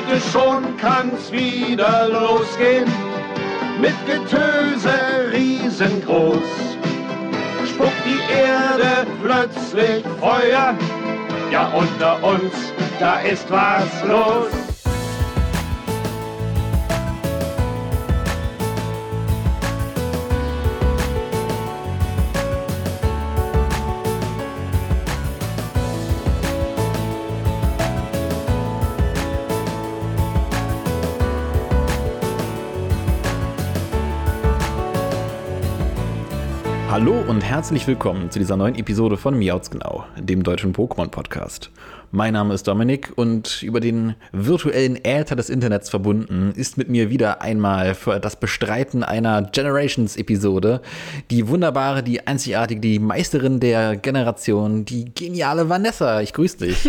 [0.00, 2.90] Heute schon kann's wieder losgehen,
[3.80, 4.94] mit Getöse
[5.30, 6.38] riesengroß.
[7.68, 10.74] Spuckt die Erde plötzlich Feuer,
[11.52, 12.52] ja unter uns,
[12.98, 14.69] da ist was los.
[37.00, 41.70] Hallo und herzlich willkommen zu dieser neuen Episode von Miauts Genau, dem deutschen Pokémon-Podcast.
[42.10, 47.08] Mein Name ist Dominik und über den virtuellen Äther des Internets verbunden ist mit mir
[47.08, 50.82] wieder einmal für das Bestreiten einer Generations-Episode
[51.30, 56.20] die wunderbare, die einzigartige, die Meisterin der Generation, die geniale Vanessa.
[56.20, 56.86] Ich grüße dich.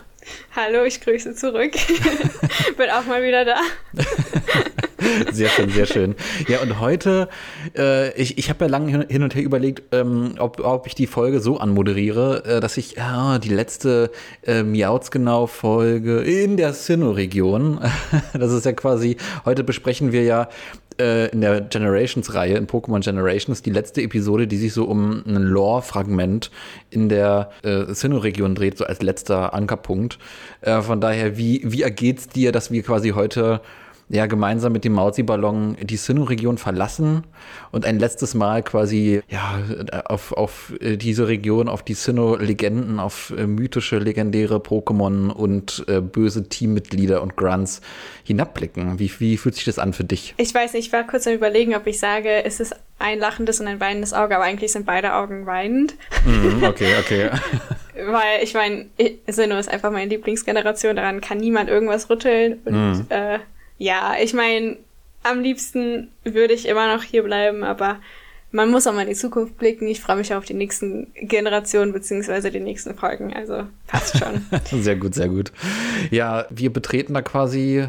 [0.54, 1.72] Hallo, ich grüße zurück.
[2.76, 3.56] Bin auch mal wieder da.
[5.32, 6.14] Sehr schön, sehr schön.
[6.48, 7.28] Ja, und heute,
[7.76, 11.06] äh, ich, ich habe ja lange hin und her überlegt, ähm, ob, ob ich die
[11.06, 14.10] Folge so anmoderiere, äh, dass ich ja, die letzte
[14.46, 17.80] äh, Miauts genau Folge in der Sinnoh-Region,
[18.32, 20.48] das ist ja quasi, heute besprechen wir ja
[20.98, 25.36] äh, in der Generations-Reihe, in Pokémon Generations, die letzte Episode, die sich so um ein
[25.36, 26.50] Lore-Fragment
[26.90, 30.18] in der äh, Sinnoh-Region dreht, so als letzter Ankerpunkt.
[30.60, 33.60] Äh, von daher, wie, wie ergeht's dir, dass wir quasi heute
[34.08, 37.24] ja gemeinsam mit dem Mausi-Ballon die Sinnoh-Region verlassen
[37.72, 39.58] und ein letztes Mal quasi ja
[40.04, 46.00] auf, auf äh, diese Region, auf die Sinnoh-Legenden, auf äh, mythische, legendäre Pokémon und äh,
[46.00, 47.80] böse Teammitglieder und Grunts
[48.24, 48.98] hinabblicken.
[48.98, 50.34] Wie, wie fühlt sich das an für dich?
[50.36, 53.60] Ich weiß nicht, ich war kurz am überlegen, ob ich sage, es ist ein lachendes
[53.60, 55.94] und ein weinendes Auge, aber eigentlich sind beide Augen weinend.
[56.24, 57.30] Mhm, okay, okay.
[57.94, 58.86] Weil ich meine,
[59.26, 63.06] Sinnoh ist einfach meine Lieblingsgeneration, daran kann niemand irgendwas rütteln und mhm.
[63.08, 63.38] äh,
[63.78, 64.76] ja, ich meine,
[65.22, 67.98] am liebsten würde ich immer noch hier bleiben, aber
[68.54, 69.88] man muss auch mal in die Zukunft blicken.
[69.88, 73.34] Ich freue mich auf die nächsten Generationen beziehungsweise die nächsten Folgen.
[73.34, 74.44] Also passt schon.
[74.82, 75.50] sehr gut, sehr gut.
[76.12, 77.88] Ja, wir betreten da quasi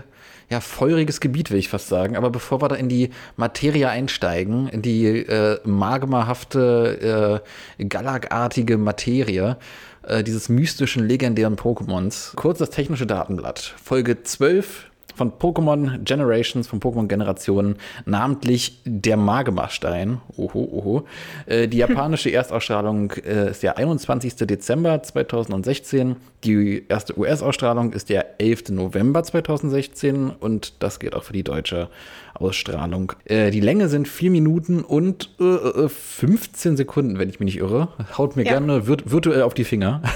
[0.50, 2.16] ja, feuriges Gebiet, will ich fast sagen.
[2.16, 7.42] Aber bevor wir da in die Materie einsteigen, in die äh, magmahafte,
[7.78, 9.58] äh, galagartige Materie,
[10.04, 13.76] äh, dieses mystischen, legendären Pokémons, kurz das technische Datenblatt.
[13.84, 20.22] Folge 12 von Pokémon Generations, von Pokémon Generationen, namentlich der Magma-Stein.
[20.38, 21.06] Oho, oho.
[21.46, 24.36] Äh, die japanische Erstausstrahlung äh, ist der 21.
[24.36, 26.18] Dezember 2016.
[26.44, 28.70] Die erste US-Ausstrahlung ist der 11.
[28.70, 31.90] November 2016 und das geht auch für die deutsche
[32.36, 33.14] Ausstrahlung.
[33.26, 37.90] Äh, die Länge sind 4 Minuten und 15 äh, Sekunden, wenn ich mich nicht irre.
[38.18, 38.54] Haut mir ja.
[38.54, 40.02] gerne virt virtuell auf die Finger.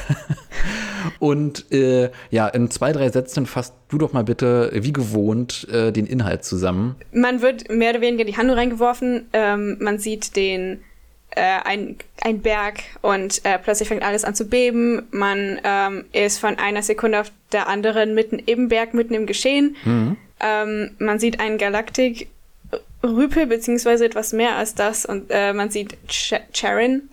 [1.19, 5.91] Und äh, ja, in zwei, drei Sätzen fasst du doch mal bitte, wie gewohnt, äh,
[5.91, 6.95] den Inhalt zusammen.
[7.11, 9.27] Man wird mehr oder weniger die Handlung reingeworfen.
[9.33, 10.81] Ähm, man sieht den
[11.31, 15.03] äh, ein, ein Berg und äh, plötzlich fängt alles an zu beben.
[15.11, 19.75] Man ähm, ist von einer Sekunde auf der anderen mitten im Berg, mitten im Geschehen.
[19.85, 20.17] Mhm.
[20.39, 22.29] Ähm, man sieht einen Galaktik
[23.03, 25.05] Rüpel, beziehungsweise etwas mehr als das.
[25.05, 27.09] Und äh, man sieht Ch Charon,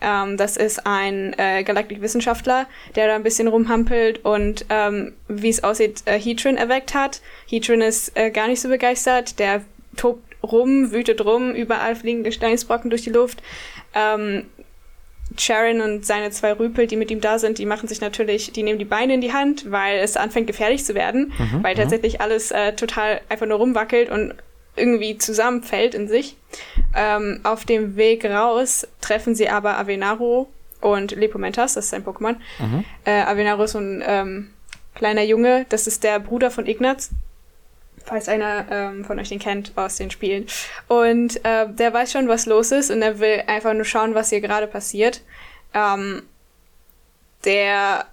[0.00, 2.66] ähm, das ist ein äh, Galaktik-Wissenschaftler,
[2.96, 7.20] der da ein bisschen rumhampelt und ähm, wie es aussieht, äh, Heatran erweckt hat.
[7.48, 9.62] Heatran ist äh, gar nicht so begeistert, der
[9.96, 13.42] tobt rum, wütet rum, überall fliegen Gesteinsbrocken durch die Luft.
[13.94, 14.46] Ähm,
[15.38, 18.62] Sharon und seine zwei Rüpel, die mit ihm da sind, die machen sich natürlich, die
[18.62, 22.20] nehmen die Beine in die Hand, weil es anfängt gefährlich zu werden, mhm, weil tatsächlich
[22.20, 24.34] alles äh, total einfach nur rumwackelt und
[24.76, 26.36] irgendwie zusammenfällt in sich.
[26.94, 30.48] Ähm, auf dem Weg raus treffen sie aber Avenaro
[30.80, 32.36] und Lepomentas, das ist ein Pokémon.
[32.58, 32.84] Mhm.
[33.04, 34.50] Äh, Avenaro ist so ein ähm,
[34.94, 37.10] kleiner Junge, das ist der Bruder von Ignaz,
[38.10, 40.46] falls einer ähm, von euch den kennt aus den Spielen.
[40.88, 44.30] Und äh, der weiß schon, was los ist und er will einfach nur schauen, was
[44.30, 45.22] hier gerade passiert.
[45.72, 46.22] Ähm,
[47.44, 48.06] der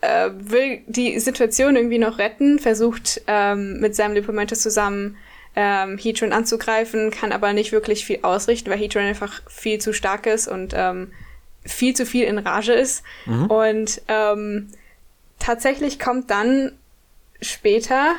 [0.00, 5.18] äh, will die Situation irgendwie noch retten, versucht ähm, mit seinem Lepomentas zusammen
[5.54, 10.26] ähm, Heatran anzugreifen, kann aber nicht wirklich viel ausrichten, weil Heatran einfach viel zu stark
[10.26, 11.12] ist und ähm,
[11.64, 13.04] viel zu viel in Rage ist.
[13.26, 13.46] Mhm.
[13.46, 14.70] Und ähm,
[15.38, 16.72] tatsächlich kommt dann
[17.42, 18.14] später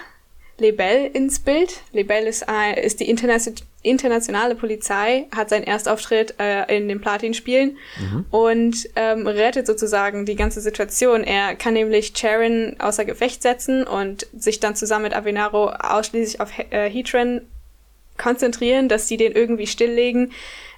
[0.57, 1.81] Lebel ins Bild.
[1.91, 3.55] Lebel ist, äh, ist die Internation
[3.85, 8.25] internationale Polizei, hat seinen Erstauftritt äh, in den Platin-Spielen mhm.
[8.31, 11.23] und ähm, rettet sozusagen die ganze Situation.
[11.23, 16.51] Er kann nämlich Charon außer Gefecht setzen und sich dann zusammen mit Avenaro ausschließlich auf
[16.71, 17.41] äh, Heatran
[18.17, 20.31] konzentrieren, dass sie den irgendwie stilllegen.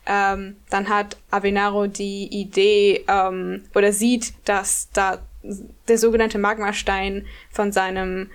[0.05, 5.19] Ähm, dann hat Avenaro die Idee ähm, oder sieht, dass da
[5.87, 8.29] der sogenannte Magmastein von seinem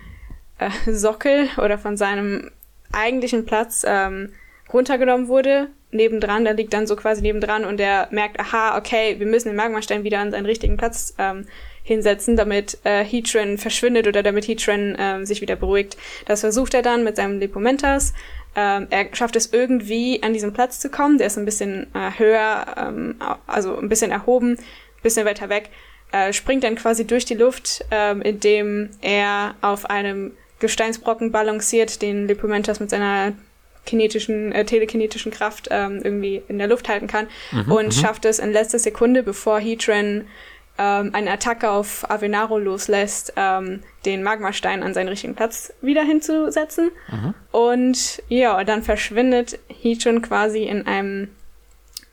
[0.57, 2.51] äh, Sockel oder von seinem
[2.91, 4.33] eigentlichen Platz ähm,
[4.71, 5.69] runtergenommen wurde.
[5.91, 9.55] Nebendran, der liegt dann so quasi nebendran und er merkt, aha, okay, wir müssen den
[9.55, 11.45] Magmastein wieder an seinen richtigen Platz ähm,
[11.83, 15.97] hinsetzen, damit äh, Heatran verschwindet oder damit Heatran ähm, sich wieder beruhigt.
[16.25, 18.13] Das versucht er dann mit seinem Lepomentas.
[18.55, 21.17] Ähm, er schafft es irgendwie an diesen Platz zu kommen.
[21.17, 23.15] Der ist ein bisschen äh, höher, ähm,
[23.45, 25.69] also ein bisschen erhoben, ein bisschen weiter weg.
[26.11, 32.27] Äh, springt dann quasi durch die Luft, ähm, indem er auf einem Gesteinsbrocken balanciert, den
[32.27, 33.33] Lepomentas mit seiner
[33.85, 37.91] kinetischen, äh, telekinetischen Kraft ähm, irgendwie in der Luft halten kann mhm, und mhm.
[37.91, 40.25] schafft es in letzter Sekunde, bevor Heatran
[40.77, 46.91] ähm, eine Attacke auf Avenaro loslässt, ähm, den Magmastein an seinen richtigen Platz wieder hinzusetzen.
[47.11, 47.33] Mhm.
[47.51, 51.29] Und ja, dann verschwindet Heatran quasi in einem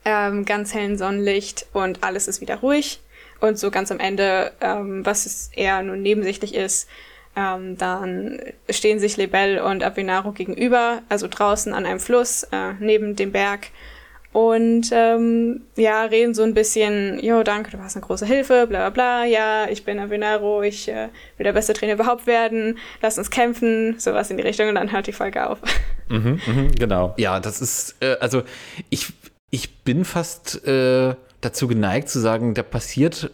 [0.05, 3.01] ähm, ganz hellen Sonnenlicht und alles ist wieder ruhig.
[3.39, 6.87] Und so ganz am Ende, ähm, was es eher nur nebensächlich ist,
[7.35, 8.39] ähm, dann
[8.69, 13.67] stehen sich Lebel und Avenaro gegenüber, also draußen an einem Fluss, äh, neben dem Berg.
[14.33, 18.89] Und ähm, ja, reden so ein bisschen, jo, danke, du warst eine große Hilfe, bla
[18.89, 23.17] bla bla, ja, ich bin Avenaro, ich äh, will der beste Trainer überhaupt werden, lass
[23.17, 24.69] uns kämpfen, sowas in die Richtung.
[24.69, 25.59] Und dann hört die Folge auf.
[26.07, 27.13] Mhm, mhm, genau.
[27.17, 28.43] Ja, das ist, äh, also
[28.89, 29.11] ich,
[29.49, 33.31] ich bin fast äh, dazu geneigt zu sagen, da passiert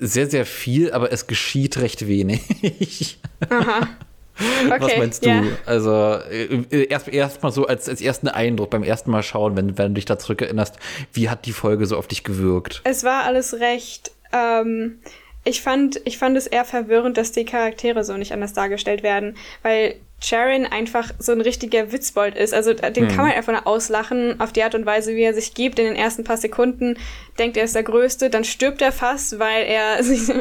[0.00, 3.18] sehr, sehr viel, aber es geschieht recht wenig.
[3.48, 3.88] Aha.
[4.40, 5.28] Okay, Was meinst du?
[5.28, 5.42] Ja.
[5.66, 5.92] Also
[6.30, 9.94] äh, erst erstmal so als, als ersten Eindruck beim ersten Mal schauen, wenn, wenn du
[9.94, 10.78] dich da zurückerinnerst,
[11.12, 12.80] wie hat die Folge so auf dich gewirkt?
[12.84, 14.12] Es war alles recht.
[14.32, 15.00] Ähm,
[15.44, 19.36] ich fand, ich fand es eher verwirrend, dass die Charaktere so nicht anders dargestellt werden,
[19.62, 22.52] weil Sharon einfach so ein richtiger Witzbold ist.
[22.52, 23.08] Also den hm.
[23.08, 25.78] kann man einfach nur auslachen auf die Art und Weise, wie er sich gibt.
[25.78, 26.98] In den ersten paar Sekunden
[27.38, 30.32] denkt er ist der Größte, dann stirbt er fast, weil er sich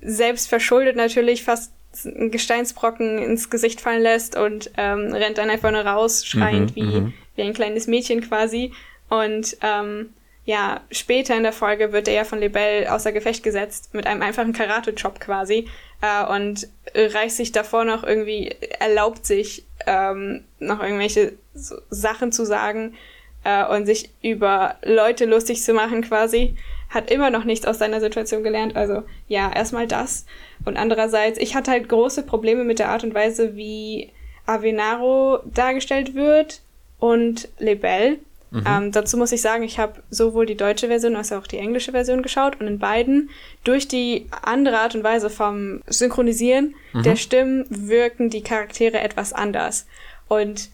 [0.00, 1.72] selbst verschuldet natürlich fast
[2.04, 6.74] einen Gesteinsbrocken ins Gesicht fallen lässt und ähm, rennt dann einfach nur raus, schreiend mhm,
[6.74, 7.14] wie, mhm.
[7.36, 8.72] wie ein kleines Mädchen quasi.
[9.08, 10.10] Und ähm,
[10.46, 14.22] ja, später in der Folge wird er ja von Lebel außer Gefecht gesetzt mit einem
[14.22, 15.68] einfachen Karate-Job quasi
[16.00, 22.46] äh, und reißt sich davor noch irgendwie, erlaubt sich ähm, noch irgendwelche so Sachen zu
[22.46, 22.94] sagen
[23.42, 26.56] äh, und sich über Leute lustig zu machen quasi.
[26.90, 28.76] Hat immer noch nichts aus seiner Situation gelernt.
[28.76, 30.26] Also ja, erstmal das.
[30.64, 34.12] Und andererseits, ich hatte halt große Probleme mit der Art und Weise, wie
[34.46, 36.62] Avenaro dargestellt wird
[37.00, 38.20] und Lebel.
[38.56, 38.64] Mhm.
[38.66, 41.92] Ähm, dazu muss ich sagen, ich habe sowohl die deutsche Version als auch die englische
[41.92, 43.28] Version geschaut und in beiden
[43.64, 47.02] durch die andere Art und Weise vom Synchronisieren mhm.
[47.02, 49.86] der Stimmen wirken die Charaktere etwas anders.
[50.28, 50.70] Und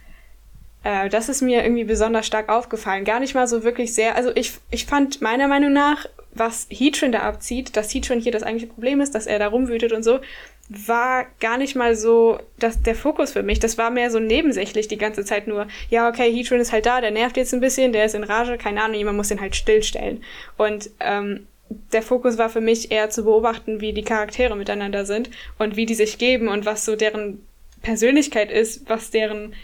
[0.84, 3.04] äh, das ist mir irgendwie besonders stark aufgefallen.
[3.04, 4.14] Gar nicht mal so wirklich sehr.
[4.14, 8.42] Also ich, ich fand meiner Meinung nach, was Heatran da abzieht, dass Heatran hier das
[8.42, 10.20] eigentliche Problem ist, dass er da rumwütet und so,
[10.68, 13.58] war gar nicht mal so das, der Fokus für mich.
[13.58, 17.00] Das war mehr so nebensächlich die ganze Zeit nur, ja, okay, Heatran ist halt da,
[17.00, 19.56] der nervt jetzt ein bisschen, der ist in Rage, keine Ahnung, jemand muss den halt
[19.56, 20.22] stillstellen.
[20.56, 21.46] Und ähm,
[21.92, 25.86] der Fokus war für mich eher zu beobachten, wie die Charaktere miteinander sind und wie
[25.86, 27.46] die sich geben und was so deren
[27.82, 29.54] Persönlichkeit ist, was deren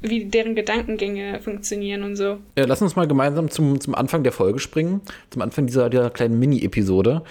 [0.00, 2.38] wie deren Gedankengänge funktionieren und so.
[2.56, 5.00] Ja, lass uns mal gemeinsam zum, zum Anfang der Folge springen,
[5.30, 7.22] zum Anfang dieser, dieser kleinen Mini-Episode.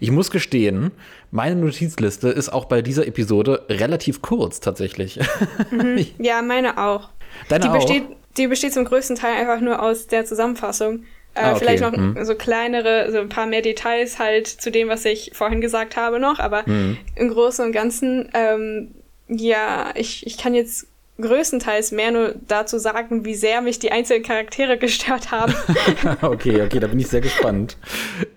[0.00, 0.90] Ich muss gestehen,
[1.30, 5.20] meine Notizliste ist auch bei dieser Episode relativ kurz tatsächlich.
[5.70, 6.06] Mhm.
[6.18, 7.08] Ja, meine auch.
[7.48, 7.74] Deine die auch?
[7.74, 8.04] Besteht,
[8.36, 11.04] die besteht zum größten Teil einfach nur aus der Zusammenfassung.
[11.34, 11.58] Äh, ah, okay.
[11.60, 12.24] Vielleicht noch mhm.
[12.24, 16.20] so kleinere, so ein paar mehr Details halt zu dem, was ich vorhin gesagt habe
[16.20, 16.96] noch, aber mhm.
[17.16, 18.94] im Großen und Ganzen, ähm,
[19.28, 20.86] ja, ich, ich kann jetzt
[21.20, 25.54] größtenteils mehr nur dazu sagen, wie sehr mich die einzelnen Charaktere gestört haben.
[26.22, 27.76] okay, okay, da bin ich sehr gespannt.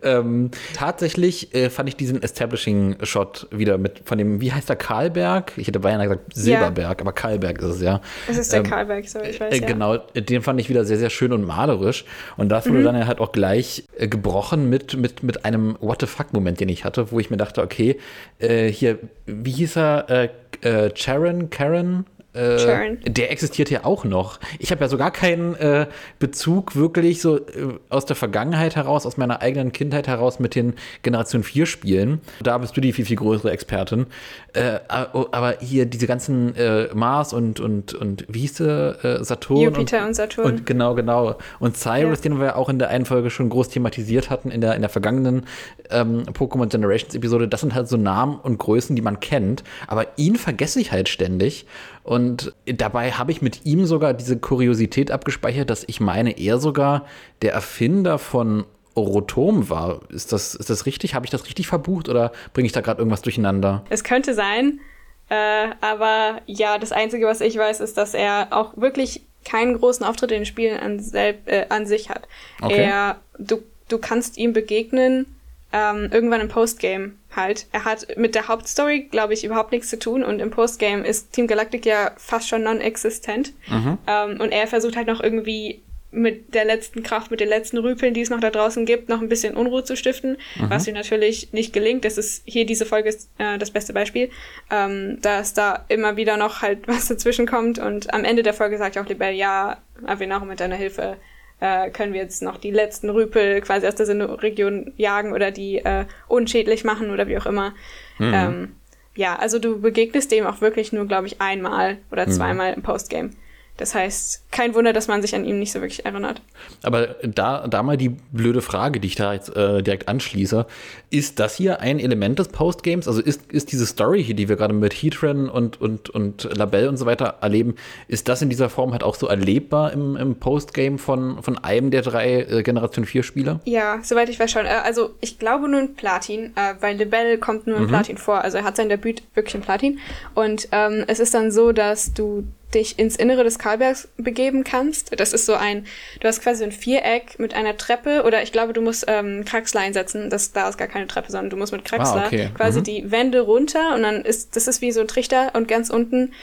[0.03, 5.53] ähm, tatsächlich äh, fand ich diesen Establishing-Shot wieder mit von dem, wie heißt der, Karlberg?
[5.57, 7.01] Ich hätte beinahe gesagt Silberberg, ja.
[7.01, 8.01] aber Karlberg ist es ja.
[8.29, 9.67] Es ist der ähm, Karlberg, so ich weiß, äh, ja.
[9.67, 12.05] Genau, den fand ich wieder sehr, sehr schön und malerisch.
[12.38, 12.86] Und das wurde mhm.
[12.86, 16.86] dann halt auch gleich äh, gebrochen mit, mit, mit einem What the fuck-Moment, den ich
[16.86, 17.98] hatte, wo ich mir dachte, okay,
[18.38, 20.10] äh, hier, wie hieß er?
[20.10, 20.29] Äh,
[20.62, 22.05] äh, Sharon, Karen?
[22.38, 24.39] Äh, der existiert ja auch noch.
[24.60, 25.88] Ich habe ja sogar keinen äh,
[26.20, 30.74] Bezug wirklich so äh, aus der Vergangenheit heraus, aus meiner eigenen Kindheit heraus mit den
[31.01, 32.22] Generation 4 Spielen.
[32.41, 34.06] Da bist du die viel, viel größere Expertin.
[34.53, 39.03] Äh, aber hier diese ganzen äh, Mars und, und, und wie hieß der?
[39.03, 39.62] Äh, Saturn?
[39.62, 40.46] Jupiter und, und, Saturn.
[40.46, 41.36] Und genau, genau.
[41.60, 42.24] Und Cyrus, ja.
[42.24, 44.89] den wir auch in der einen Folge schon groß thematisiert hatten, in der, in der
[44.89, 45.46] vergangenen
[45.89, 49.63] ähm, Pokémon Generations Episode, das sind halt so Namen und Größen, die man kennt.
[49.88, 51.65] Aber ihn vergesse ich halt ständig.
[52.07, 57.05] Und dabei habe ich mit ihm sogar diese Kuriosität abgespeichert, dass ich meine, er sogar
[57.41, 58.63] der Erfinder von
[58.95, 59.99] Rotom war.
[60.09, 61.15] Ist das, ist das richtig?
[61.15, 63.83] Habe ich das richtig verbucht oder bringe ich da gerade irgendwas durcheinander?
[63.89, 64.79] Es könnte sein.
[65.27, 70.05] Äh, aber ja, das Einzige, was ich weiß, ist, dass er auch wirklich keinen großen
[70.05, 72.25] Auftritt in den Spielen an, äh, an sich hat.
[72.61, 72.83] Okay.
[72.83, 75.25] Er, du, du kannst ihm begegnen
[75.74, 77.67] ähm, irgendwann im Postgame halt.
[77.71, 81.33] Er hat mit der Hauptstory, glaube ich, überhaupt nichts zu tun und im Postgame ist
[81.33, 83.53] Team Galactic ja fast schon non-existent.
[83.69, 83.97] Mhm.
[84.07, 88.13] Ähm, und er versucht halt noch irgendwie mit der letzten Kraft, mit den letzten Rüpeln,
[88.13, 90.69] die es noch da draußen gibt, noch ein bisschen Unruhe zu stiften, mhm.
[90.69, 92.05] was ihm natürlich nicht gelingt.
[92.05, 94.29] Das ist hier diese Folge ist äh, das beste Beispiel,
[94.71, 98.77] ähm, dass da immer wieder noch halt was dazwischen kommt und am Ende der Folge
[98.77, 101.17] sagt auch Libel, ja, Avenacho mit deiner Hilfe
[101.59, 105.79] äh, können wir jetzt noch die letzten Rüpel quasi aus der Region jagen oder die
[105.79, 107.73] äh, unschädlich machen oder wie auch immer.
[108.19, 108.33] Mhm.
[108.33, 108.75] Ähm,
[109.15, 112.31] ja, also du begegnest dem auch wirklich nur, glaube ich, einmal oder mhm.
[112.31, 112.77] zweimal mhm.
[112.77, 113.29] im Postgame.
[113.77, 116.41] Das heißt, kein Wunder, dass man sich an ihn nicht so wirklich erinnert.
[116.81, 120.65] Aber da, da mal die blöde Frage, die ich da jetzt äh, direkt anschließe.
[121.12, 123.07] Ist das hier ein Element des Postgames?
[123.07, 126.89] Also ist, ist diese Story hier, die wir gerade mit Heatran und, und, und Labelle
[126.89, 127.75] und so weiter erleben,
[128.07, 131.91] ist das in dieser Form halt auch so erlebbar im, im Postgame von, von einem
[131.91, 133.60] der drei äh, Generation 4 Spieler?
[133.65, 134.65] Ja, soweit ich weiß schon.
[134.65, 137.89] Äh, also ich glaube nur in Platin, äh, weil Labelle kommt nur in mhm.
[137.89, 138.41] Platin vor.
[138.41, 140.00] Also er hat sein Debüt wirklich in Platin.
[140.34, 142.43] Und ähm, es ist dann so, dass du
[142.74, 145.17] dich ins Innere des Karlbergs begeben kannst.
[145.19, 145.86] Das ist so ein,
[146.19, 149.81] du hast quasi ein Viereck mit einer Treppe oder ich glaube, du musst ähm, Kraxler
[149.81, 150.29] einsetzen.
[150.29, 152.50] Das, da ist gar keine Treppe, sondern du musst mit Kraxler ah, okay.
[152.53, 152.83] quasi mhm.
[152.83, 156.33] die Wände runter und dann ist, das ist wie so ein Trichter und ganz unten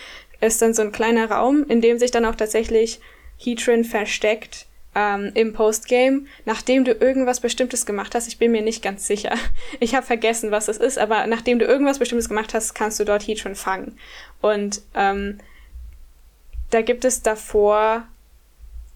[0.40, 3.00] ist dann so ein kleiner Raum, in dem sich dann auch tatsächlich
[3.38, 8.28] Heatran versteckt ähm, im Postgame, nachdem du irgendwas Bestimmtes gemacht hast.
[8.28, 9.34] Ich bin mir nicht ganz sicher.
[9.80, 13.04] Ich habe vergessen, was es ist, aber nachdem du irgendwas Bestimmtes gemacht hast, kannst du
[13.04, 13.98] dort Heatran fangen.
[14.40, 15.38] Und ähm,
[16.70, 18.04] da gibt es davor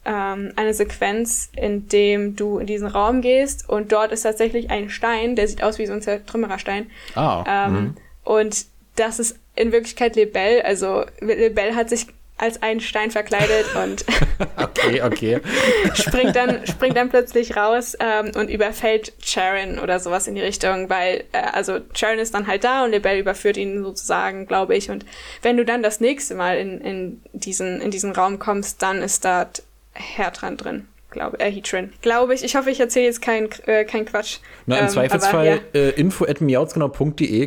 [0.05, 4.91] ähm, eine Sequenz, in dem du in diesen Raum gehst und dort ist tatsächlich ein
[4.91, 6.91] Stein, der sieht aus wie so ein Zertrümmererstein.
[7.15, 7.45] Ah.
[7.47, 7.95] Ähm, mhm.
[8.25, 10.63] Und das ist in Wirklichkeit Lebel.
[10.63, 12.07] Also Lebel hat sich
[12.39, 14.05] als einen Stein verkleidet und
[14.57, 15.41] okay, okay.
[15.95, 20.89] springt, dann, springt dann plötzlich raus ähm, und überfällt Sharon oder sowas in die Richtung,
[20.89, 24.91] weil, äh, also Sharon ist dann halt da und Lebel überführt ihn sozusagen, glaube ich.
[24.91, 25.05] Und
[25.43, 29.25] wenn du dann das nächste Mal in, in, diesen, in diesen Raum kommst, dann ist
[29.25, 29.49] da
[29.95, 31.93] Hertran drin glaube äh, Heatran.
[32.03, 32.45] Glaube ich.
[32.45, 34.39] Ich hoffe, ich erzähle jetzt keinen äh, kein Quatsch.
[34.67, 35.89] Na, im ähm, Zweifelsfall aber, ja.
[35.89, 36.41] äh, info at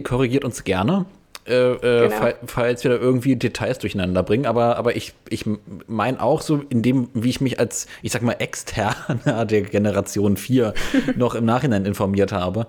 [0.03, 1.05] korrigiert uns gerne.
[1.47, 2.33] Äh, äh, genau.
[2.45, 4.45] falls wir da irgendwie Details durcheinander bringen.
[4.45, 5.45] Aber, aber ich, ich
[5.87, 10.37] meine auch so, in dem, wie ich mich als, ich sag mal, externer der Generation
[10.37, 10.73] 4
[11.15, 12.67] noch im Nachhinein informiert habe,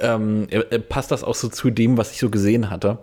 [0.00, 2.98] ähm, äh, passt das auch so zu dem, was ich so gesehen hatte.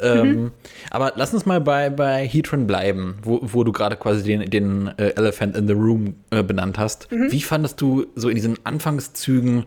[0.00, 0.52] Ähm, mhm.
[0.90, 4.88] Aber lass uns mal bei, bei Heatran bleiben, wo, wo du gerade quasi den, den
[4.98, 7.10] Elephant in the Room benannt hast.
[7.10, 7.32] Mhm.
[7.32, 9.64] Wie fandest du so in diesen Anfangszügen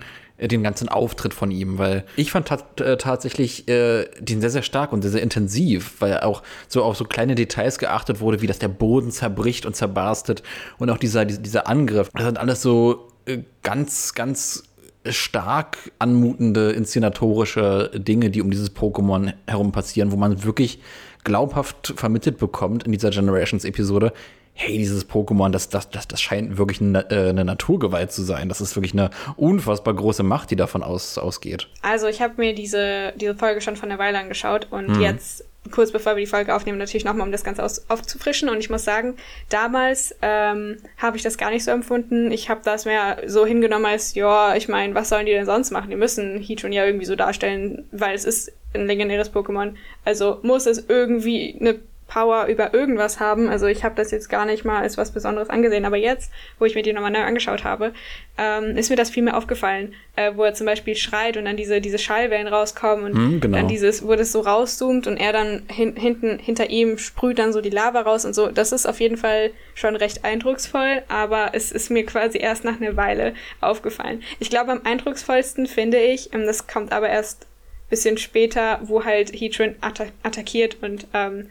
[0.48, 4.93] den ganzen Auftritt von ihm, weil ich fand äh, tatsächlich äh, den sehr, sehr stark
[4.93, 8.60] und sehr, sehr intensiv, weil auch so auf so kleine Details geachtet wurde, wie dass
[8.60, 10.43] der Boden zerbricht und zerbarstet
[10.77, 12.10] und auch dieser, dieser Angriff.
[12.13, 14.63] Das sind alles so äh, ganz, ganz
[15.05, 20.79] stark anmutende inszenatorische Dinge, die um dieses Pokémon herum passieren, wo man wirklich
[21.24, 24.13] glaubhaft vermittelt bekommt in dieser Generations-Episode,
[24.62, 28.50] hey, dieses Pokémon, das, das, das, das scheint wirklich eine, äh, eine, Naturgewalt zu sein.
[28.50, 31.70] Das ist wirklich eine unfassbar große Macht, die davon aus, ausgeht.
[31.82, 35.01] Also ich habe mir diese, diese Folge schon von einer Weile angeschaut und hm.
[35.01, 38.50] jetzt kurz bevor wir die Folge aufnehmen, natürlich nochmal, um das Ganze aus, aufzufrischen.
[38.50, 39.16] Und ich muss sagen,
[39.48, 42.30] damals ähm, habe ich das gar nicht so empfunden.
[42.30, 45.72] Ich habe das mehr so hingenommen als, ja, ich meine, was sollen die denn sonst
[45.72, 45.89] machen?
[45.89, 49.75] Die müssen Heatran ja irgendwie so darstellen, weil es ist ein legendäres Pokémon.
[50.04, 53.48] Also muss es irgendwie eine Power über irgendwas haben.
[53.48, 56.66] Also ich habe das jetzt gar nicht mal als was Besonderes angesehen, aber jetzt, wo
[56.66, 57.94] ich mir die nochmal neu angeschaut habe,
[58.38, 61.56] ähm, ist mir das viel mehr aufgefallen, äh, wo er zum Beispiel schreit und dann
[61.56, 63.58] diese, diese Schallwellen rauskommen und mm, genau.
[63.58, 67.54] dann dieses, wo das so rauszoomt und er dann hin, hinten hinter ihm sprüht dann
[67.54, 68.48] so die Lava raus und so.
[68.48, 72.82] Das ist auf jeden Fall schon recht eindrucksvoll, aber es ist mir quasi erst nach
[72.82, 74.24] einer Weile aufgefallen.
[74.39, 77.46] Ich glaube, am eindrucksvollsten finde ich, ähm, das kommt aber erst
[77.89, 81.50] bisschen später, wo halt Heatran atta attackiert und ähm,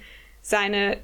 [0.49, 0.97] seine,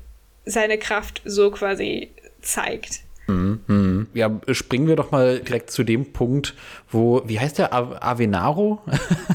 [0.46, 2.10] seine Kraft so quasi
[2.40, 3.00] zeigt.
[3.26, 4.06] Mhm.
[4.12, 6.54] Ja, springen wir doch mal direkt zu dem Punkt,
[6.90, 8.80] wo, wie heißt der, Avenaro?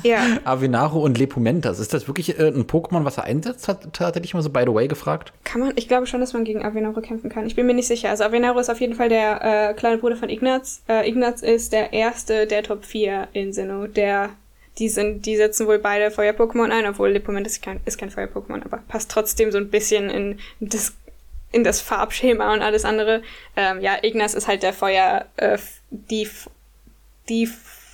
[0.03, 0.23] Ja.
[0.43, 1.79] Avenaro und Lepumentas.
[1.79, 3.67] Ist das wirklich äh, ein Pokémon, was er einsetzt?
[3.67, 5.33] Hat, hat er dich mal so by the way gefragt?
[5.43, 7.47] Kann man, ich glaube schon, dass man gegen Avenaro kämpfen kann.
[7.47, 8.09] Ich bin mir nicht sicher.
[8.09, 10.83] Also Avenaro ist auf jeden Fall der äh, kleine Bruder von Ignaz.
[10.87, 14.29] Äh, Ignaz ist der erste der Top 4 in Sinnoh, der
[14.79, 18.63] die sind, die setzen wohl beide Feuer-Pokémon ein, obwohl Lipoment ist kein, ist kein Feuer-Pokémon,
[18.63, 20.93] aber passt trotzdem so ein bisschen in das,
[21.51, 23.21] in das Farbschema und alles andere.
[23.55, 25.57] Ähm, ja, Ignas ist halt der Feuer, äh,
[25.89, 26.29] die,
[27.27, 27.47] die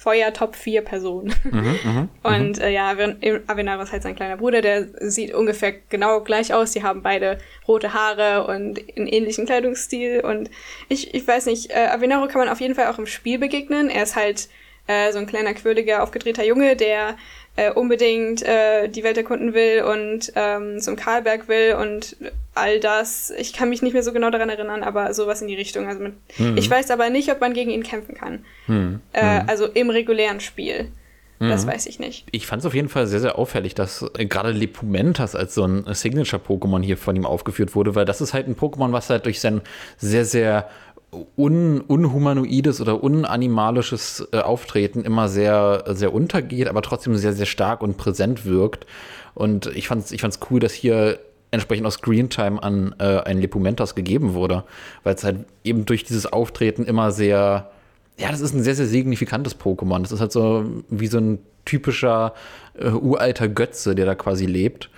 [0.06, 1.34] Feuer Top 4 Personen.
[1.44, 6.22] Mhm, mhm, und äh, ja, Avenaro ist halt sein kleiner Bruder, der sieht ungefähr genau
[6.22, 6.74] gleich aus.
[6.74, 10.20] Die haben beide rote Haare und einen ähnlichen Kleidungsstil.
[10.20, 10.52] Und
[10.90, 13.90] ich, ich weiß nicht, äh, Avenaro kann man auf jeden Fall auch im Spiel begegnen.
[13.90, 14.48] Er ist halt
[14.88, 17.18] äh, so ein kleiner, quirliger, aufgedrehter Junge, der
[17.56, 22.18] äh, unbedingt äh, die Welt erkunden will und ähm, zum Karlberg will und
[22.54, 23.32] all das.
[23.38, 25.88] Ich kann mich nicht mehr so genau daran erinnern, aber sowas in die Richtung.
[25.88, 26.58] Also mit, mhm.
[26.58, 28.46] Ich weiß aber nicht, ob man gegen ihn kämpfen kann.
[28.68, 29.00] Mhm.
[29.14, 29.50] Äh, mhm.
[29.50, 30.92] also im regulären Spiel.
[31.40, 31.72] Das mhm.
[31.72, 32.26] weiß ich nicht.
[32.32, 35.66] Ich fand es auf jeden Fall sehr, sehr auffällig, dass äh, gerade Lepumentas als so
[35.66, 39.26] ein Signature-Pokémon hier von ihm aufgeführt wurde, weil das ist halt ein Pokémon, was halt
[39.26, 39.62] durch sein
[39.98, 40.70] sehr, sehr
[41.12, 47.82] un, unhumanoides oder unanimalisches äh, Auftreten immer sehr, sehr untergeht, aber trotzdem sehr, sehr stark
[47.82, 48.86] und präsent wirkt.
[49.34, 51.20] Und ich fand es ich fand's cool, dass hier
[51.52, 54.64] entsprechend auch Screentime an äh, einen Lepumentas gegeben wurde,
[55.04, 57.72] weil es halt eben durch dieses Auftreten immer sehr,
[58.18, 60.02] ja, das ist ein sehr, sehr signifikantes Pokémon.
[60.02, 62.34] Das ist halt so wie so ein typischer
[62.78, 64.90] äh, uralter Götze, der da quasi lebt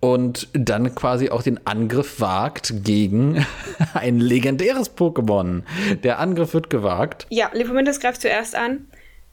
[0.00, 3.44] und dann quasi auch den Angriff wagt gegen
[3.94, 5.62] ein legendäres Pokémon.
[6.02, 7.26] Der Angriff wird gewagt.
[7.30, 8.86] Ja, Lepomentus greift zuerst an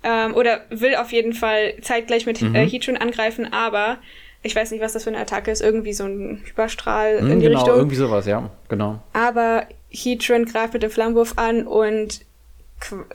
[0.03, 2.55] ähm, oder will auf jeden Fall zeitgleich mit mhm.
[2.55, 3.98] äh, Heatran angreifen, aber
[4.43, 5.62] ich weiß nicht, was das für eine Attacke ist.
[5.62, 7.77] Irgendwie so ein Überstrahl mhm, in die genau, Richtung.
[7.77, 9.01] irgendwie sowas, ja, genau.
[9.13, 12.22] Aber Heatran greift mit dem Flammenwurf an und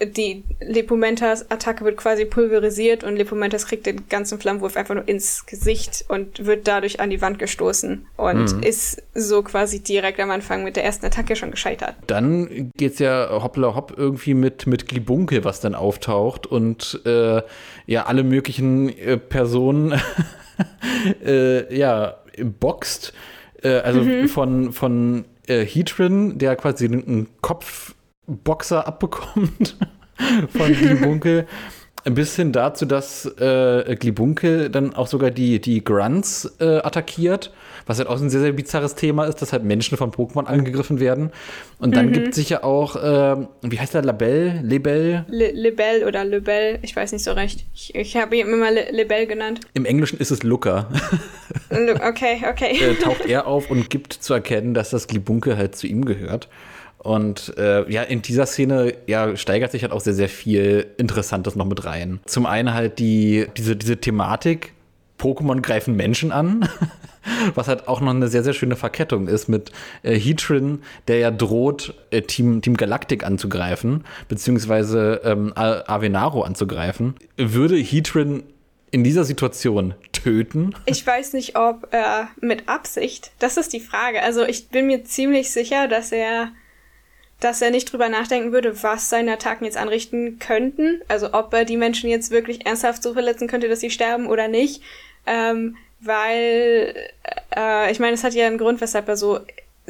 [0.02, 5.46] die Lepumentas Attacke wird quasi pulverisiert und Lepumentas kriegt den ganzen Flammenwurf einfach nur ins
[5.46, 8.62] Gesicht und wird dadurch an die Wand gestoßen und mhm.
[8.62, 11.94] ist so quasi direkt am Anfang mit der ersten Attacke schon gescheitert.
[12.06, 17.42] Dann geht's ja hoppla hopp irgendwie mit, mit Glibunke, was dann auftaucht und äh,
[17.86, 20.00] ja, alle möglichen äh, Personen
[21.24, 23.12] äh, ja, boxt.
[23.62, 24.28] Äh, also mhm.
[24.28, 27.94] von, von äh, Heatrin, der quasi einen Kopf
[28.26, 29.76] Boxer abbekommt
[30.48, 31.46] von Glibunkel.
[32.04, 37.52] Bis hin dazu, dass äh, Glibunkel dann auch sogar die, die Grunts äh, attackiert,
[37.86, 40.98] was halt auch ein sehr, sehr bizarres Thema ist, dass halt Menschen von Pokémon angegriffen
[40.98, 41.30] werden.
[41.78, 42.12] Und dann mhm.
[42.12, 44.60] gibt es sicher auch, äh, wie heißt der, Labelle?
[44.62, 45.26] Lebel?
[45.28, 47.66] Le Lebel oder Lebel, ich weiß nicht so recht.
[47.74, 49.60] Ich, ich habe ihn immer Le Lebel genannt.
[49.74, 50.88] Im Englischen ist es Looker.
[51.70, 52.78] okay, okay.
[52.80, 56.48] Äh, taucht er auf und gibt zu erkennen, dass das Glibunkel halt zu ihm gehört.
[57.02, 61.56] Und äh, ja, in dieser Szene ja, steigert sich halt auch sehr, sehr viel Interessantes
[61.56, 62.20] noch mit rein.
[62.26, 64.74] Zum einen halt die, diese, diese Thematik,
[65.18, 66.68] Pokémon greifen Menschen an,
[67.54, 71.30] was halt auch noch eine sehr, sehr schöne Verkettung ist mit äh, Heatrin, der ja
[71.30, 77.14] droht, äh, Team, Team Galactic anzugreifen, beziehungsweise ähm, Avenaro anzugreifen.
[77.38, 78.42] Würde Heatrin
[78.90, 80.74] in dieser Situation töten?
[80.84, 83.30] Ich weiß nicht, ob äh, mit Absicht.
[83.38, 84.22] Das ist die Frage.
[84.22, 86.50] Also ich bin mir ziemlich sicher, dass er
[87.40, 91.00] dass er nicht drüber nachdenken würde, was seine Attacken jetzt anrichten könnten.
[91.08, 94.48] Also ob er die Menschen jetzt wirklich ernsthaft so verletzen könnte, dass sie sterben oder
[94.48, 94.82] nicht.
[95.26, 96.94] Ähm, weil,
[97.54, 99.40] äh, ich meine, es hat ja einen Grund, weshalb er so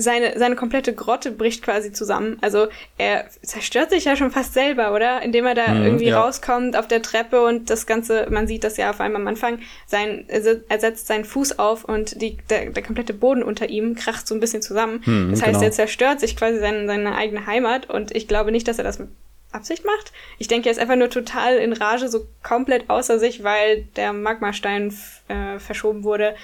[0.01, 2.39] seine, seine komplette Grotte bricht quasi zusammen.
[2.41, 5.23] Also er zerstört sich ja schon fast selber, oder?
[5.23, 6.21] Indem er da mhm, irgendwie ja.
[6.21, 9.61] rauskommt auf der Treppe und das Ganze, man sieht das ja vor allem am Anfang,
[9.87, 14.27] sein, er setzt seinen Fuß auf und die, der, der komplette Boden unter ihm kracht
[14.27, 15.03] so ein bisschen zusammen.
[15.05, 15.65] Mhm, das heißt, genau.
[15.65, 18.99] er zerstört sich quasi seine, seine eigene Heimat und ich glaube nicht, dass er das
[18.99, 19.09] mit
[19.53, 20.13] Absicht macht.
[20.39, 24.13] Ich denke, er ist einfach nur total in Rage, so komplett außer sich, weil der
[24.13, 24.95] Magmastein
[25.29, 26.37] äh, verschoben wurde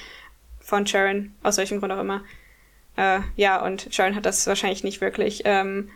[0.60, 2.22] von Sharon, aus welchem Grund auch immer.
[2.96, 5.90] Äh, ja, und Sharon hat das wahrscheinlich nicht wirklich ähm,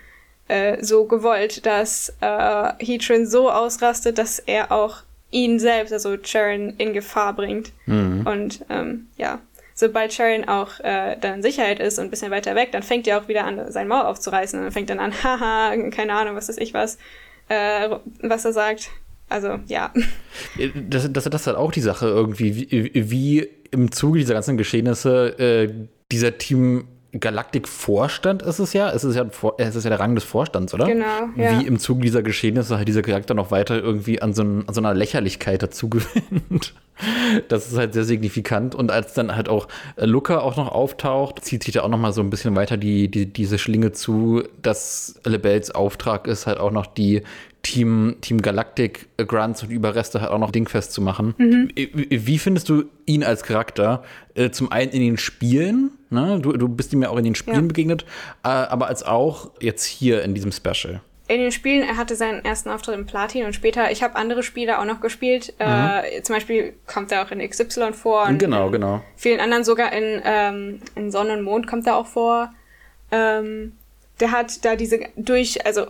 [0.48, 4.98] äh, so gewollt, dass äh, Heatran so ausrastet, dass er auch
[5.30, 7.72] ihn selbst, also Sharon, in Gefahr bringt.
[7.86, 8.26] Mhm.
[8.26, 9.38] Und ähm, ja,
[9.74, 13.06] sobald Sharon auch äh, dann in Sicherheit ist und ein bisschen weiter weg, dann fängt
[13.06, 16.36] er auch wieder an, sein Maul aufzureißen und dann fängt dann an, haha, keine Ahnung,
[16.36, 16.98] was weiß ich was,
[17.48, 17.88] äh,
[18.20, 18.90] was er sagt.
[19.28, 19.92] Also, ja.
[20.74, 24.56] Das, das, das ist halt auch die Sache irgendwie, wie, wie im Zuge dieser ganzen
[24.56, 25.72] Geschehnisse äh,
[26.10, 28.90] dieser Team Galaktik-Vorstand ist es ja.
[28.90, 29.26] Es ist ja,
[29.58, 30.86] es ist ja der Rang des Vorstands, oder?
[30.86, 31.28] Genau.
[31.36, 31.58] Ja.
[31.58, 34.74] Wie im Zuge dieser Geschehnisse halt dieser Charakter noch weiter irgendwie an so, ein, an
[34.74, 36.74] so einer Lächerlichkeit dazu gewinnt.
[37.48, 38.74] Das ist halt sehr signifikant.
[38.74, 42.12] Und als dann halt auch Luca auch noch auftaucht, zieht sich da auch noch mal
[42.12, 46.72] so ein bisschen weiter die, die, diese Schlinge zu, dass Lebels Auftrag ist, halt auch
[46.72, 47.22] noch die
[47.62, 51.34] Team, Team Galactic Grunts und Überreste halt auch noch dingfest zu machen.
[51.38, 51.70] Mhm.
[51.74, 54.02] Wie findest du ihn als Charakter?
[54.34, 56.38] Äh, zum einen in den Spielen, ne?
[56.40, 57.66] du, du bist ihm ja auch in den Spielen ja.
[57.66, 58.04] begegnet,
[58.44, 61.00] äh, aber als auch jetzt hier in diesem Special.
[61.28, 64.42] In den Spielen, er hatte seinen ersten Auftritt im Platin und später, ich habe andere
[64.42, 65.54] Spiele auch noch gespielt.
[65.60, 65.66] Mhm.
[65.66, 68.26] Äh, zum Beispiel kommt er auch in XY vor.
[68.26, 69.00] Und genau, genau.
[69.14, 72.52] Vielen anderen sogar in, ähm, in Sonne und Mond kommt er auch vor.
[73.12, 73.74] Ähm,
[74.18, 75.86] der hat da diese durch, also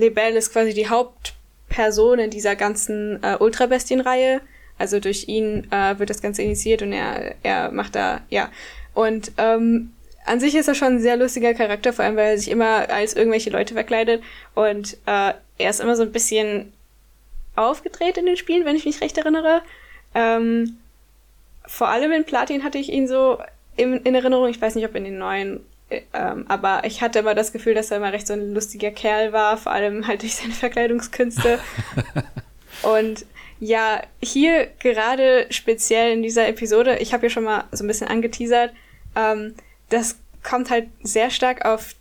[0.00, 4.42] Lebel ist quasi die Hauptperson Person in dieser ganzen äh, Ultrabestien-Reihe.
[4.76, 8.50] Also durch ihn äh, wird das Ganze initiiert und er, er macht da, ja.
[8.92, 9.92] Und ähm,
[10.26, 12.90] an sich ist er schon ein sehr lustiger Charakter, vor allem weil er sich immer
[12.90, 14.22] als irgendwelche Leute verkleidet.
[14.54, 16.72] Und äh, er ist immer so ein bisschen
[17.56, 19.62] aufgedreht in den Spielen, wenn ich mich recht erinnere.
[20.14, 20.78] Ähm,
[21.66, 23.38] vor allem in Platin hatte ich ihn so
[23.76, 24.48] in, in Erinnerung.
[24.48, 25.60] Ich weiß nicht, ob in den neuen
[26.12, 29.32] ähm, aber ich hatte immer das Gefühl, dass er immer recht so ein lustiger Kerl
[29.32, 31.58] war, vor allem halt durch seine Verkleidungskünste.
[32.82, 33.24] und
[33.58, 38.08] ja, hier gerade speziell in dieser Episode, ich habe ja schon mal so ein bisschen
[38.08, 38.72] angeteasert,
[39.16, 39.54] ähm,
[39.88, 41.94] das kommt halt sehr stark auf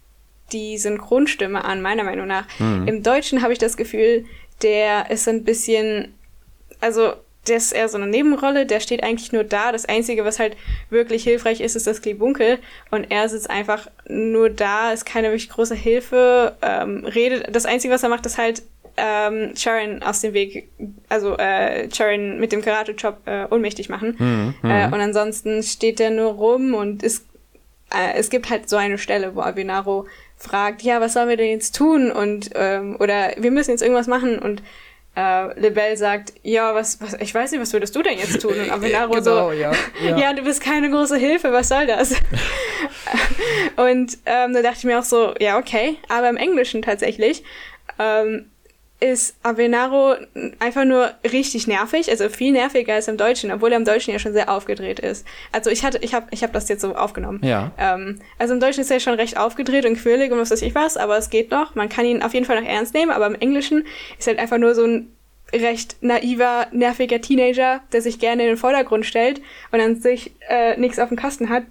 [0.53, 2.47] die Synchronstimme an, meiner Meinung nach.
[2.59, 2.87] Mhm.
[2.87, 4.25] Im Deutschen habe ich das Gefühl,
[4.61, 6.13] der ist ein bisschen,
[6.79, 7.13] also
[7.49, 9.71] der ist eher so eine Nebenrolle, der steht eigentlich nur da.
[9.71, 10.55] Das Einzige, was halt
[10.89, 12.59] wirklich hilfreich ist, ist das Klebunkel.
[12.91, 17.53] Und er sitzt einfach nur da, ist keine wirklich große Hilfe, ähm, redet.
[17.53, 18.63] Das Einzige, was er macht, ist halt
[18.97, 20.69] ähm, Sharon aus dem Weg,
[21.07, 24.15] also äh, Sharon mit dem Karate-Chop äh, ohnmächtig machen.
[24.61, 27.25] Mhm, äh, und ansonsten steht er nur rum und ist,
[27.91, 31.49] äh, es gibt halt so eine Stelle, wo Avinaro fragt, ja, was sollen wir denn
[31.49, 32.11] jetzt tun?
[32.11, 34.63] Und, ähm, oder wir müssen jetzt irgendwas machen und
[35.15, 38.53] äh, Lebel sagt, ja, was, was, ich weiß nicht, was würdest du denn jetzt tun?
[38.53, 39.71] Und Avenaro genau, so, ja,
[40.03, 40.17] ja.
[40.17, 42.11] ja, du bist keine große Hilfe, was soll das?
[43.75, 47.43] und ähm, da dachte ich mir auch so, ja, okay, aber im Englischen tatsächlich
[47.97, 48.48] ähm,
[48.99, 50.15] ist Avenaro
[50.59, 54.19] einfach nur richtig nervig, also viel nerviger als im Deutschen, obwohl er im Deutschen ja
[54.19, 55.25] schon sehr aufgedreht ist.
[55.51, 57.39] Also ich hatte, ich habe, ich habe das jetzt so aufgenommen.
[57.43, 57.71] Ja.
[57.77, 60.75] Ähm, also im Deutschen ist er schon recht aufgedreht und quirlig und was weiß ich
[60.75, 61.75] was, aber es geht noch.
[61.75, 63.85] Man kann ihn auf jeden Fall noch ernst nehmen, aber im Englischen
[64.17, 65.11] ist er halt einfach nur so ein
[65.53, 70.77] recht naiver, nerviger Teenager, der sich gerne in den Vordergrund stellt und an sich äh,
[70.77, 71.63] nichts auf dem Kasten hat.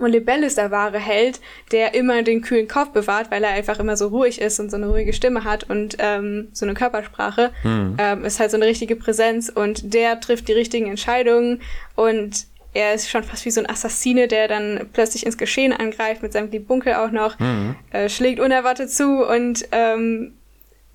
[0.00, 1.40] Und Lebel ist der wahre Held,
[1.72, 4.76] der immer den kühlen Kopf bewahrt, weil er einfach immer so ruhig ist und so
[4.76, 7.50] eine ruhige Stimme hat und ähm, so eine Körpersprache.
[7.62, 7.96] Mhm.
[7.98, 11.60] Ähm, ist halt so eine richtige Präsenz und der trifft die richtigen Entscheidungen
[11.94, 16.22] und er ist schon fast wie so ein Assassine, der dann plötzlich ins Geschehen angreift,
[16.22, 17.74] mit seinem Bunkel auch noch, mhm.
[17.90, 20.34] äh, schlägt unerwartet zu und ähm,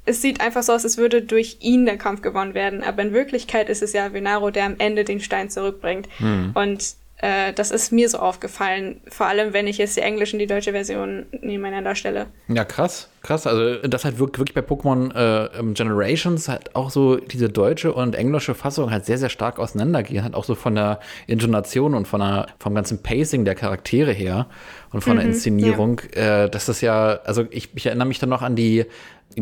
[0.05, 2.83] es sieht einfach so aus, als würde durch ihn der Kampf gewonnen werden.
[2.83, 6.07] Aber in Wirklichkeit ist es ja Venaro, der am Ende den Stein zurückbringt.
[6.19, 6.51] Mhm.
[6.53, 10.39] Und äh, das ist mir so aufgefallen, vor allem wenn ich jetzt die englische und
[10.39, 12.25] die deutsche Version nebeneinander stelle.
[12.49, 13.47] Ja, krass, krass.
[13.47, 18.53] Also das halt wirklich bei Pokémon äh, Generations halt auch so diese deutsche und englische
[18.53, 22.47] Fassung halt sehr, sehr stark auseinandergehen, halt auch so von der Intonation und von der,
[22.59, 24.47] vom ganzen Pacing der Charaktere her
[24.91, 26.01] und von mhm, der Inszenierung.
[26.15, 26.43] Ja.
[26.43, 28.85] Äh, das ist ja, also ich, ich erinnere mich dann noch an die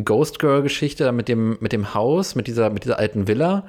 [0.05, 3.65] Ghost Girl-Geschichte mit dem, mit dem Haus, mit dieser, mit dieser alten Villa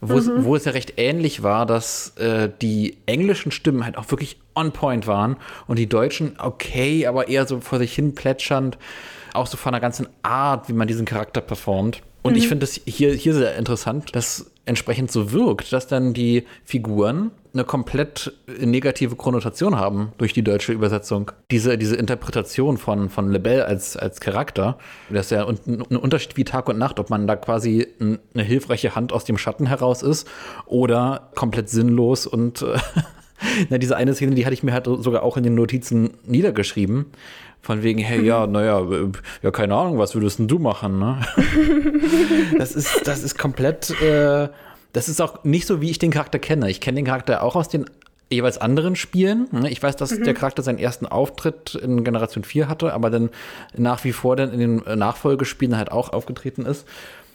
[0.00, 0.18] wo, mhm.
[0.18, 4.38] es, wo es ja recht ähnlich war, dass äh, die englischen Stimmen halt auch wirklich
[4.54, 8.78] on point waren und die deutschen okay, aber eher so vor sich hin plätschernd,
[9.34, 12.02] auch so von der ganzen Art, wie man diesen Charakter performt.
[12.22, 12.38] Und mhm.
[12.38, 17.30] ich finde es hier, hier sehr interessant, dass entsprechend so wirkt, dass dann die Figuren
[17.52, 21.30] eine komplett negative Konnotation haben durch die deutsche Übersetzung.
[21.50, 24.78] Diese, diese Interpretation von, von Lebel als, als Charakter,
[25.10, 28.42] das ist ja ein, ein Unterschied wie Tag und Nacht, ob man da quasi eine
[28.42, 30.28] hilfreiche Hand aus dem Schatten heraus ist
[30.66, 32.76] oder komplett sinnlos und äh,
[33.70, 37.06] na, diese eine Szene, die hatte ich mir halt sogar auch in den Notizen niedergeschrieben.
[37.60, 38.52] Von wegen, hey, ja, mhm.
[38.52, 38.82] naja,
[39.42, 41.20] ja, keine Ahnung, was würdest denn du machen, ne?
[42.58, 44.48] das ist, das ist komplett, äh,
[44.92, 46.70] das ist auch nicht so, wie ich den Charakter kenne.
[46.70, 47.86] Ich kenne den Charakter auch aus den
[48.30, 49.48] jeweils anderen Spielen.
[49.52, 49.70] Ne?
[49.70, 50.24] Ich weiß, dass mhm.
[50.24, 53.30] der Charakter seinen ersten Auftritt in Generation 4 hatte, aber dann
[53.76, 56.86] nach wie vor dann in den Nachfolgespielen halt auch aufgetreten ist.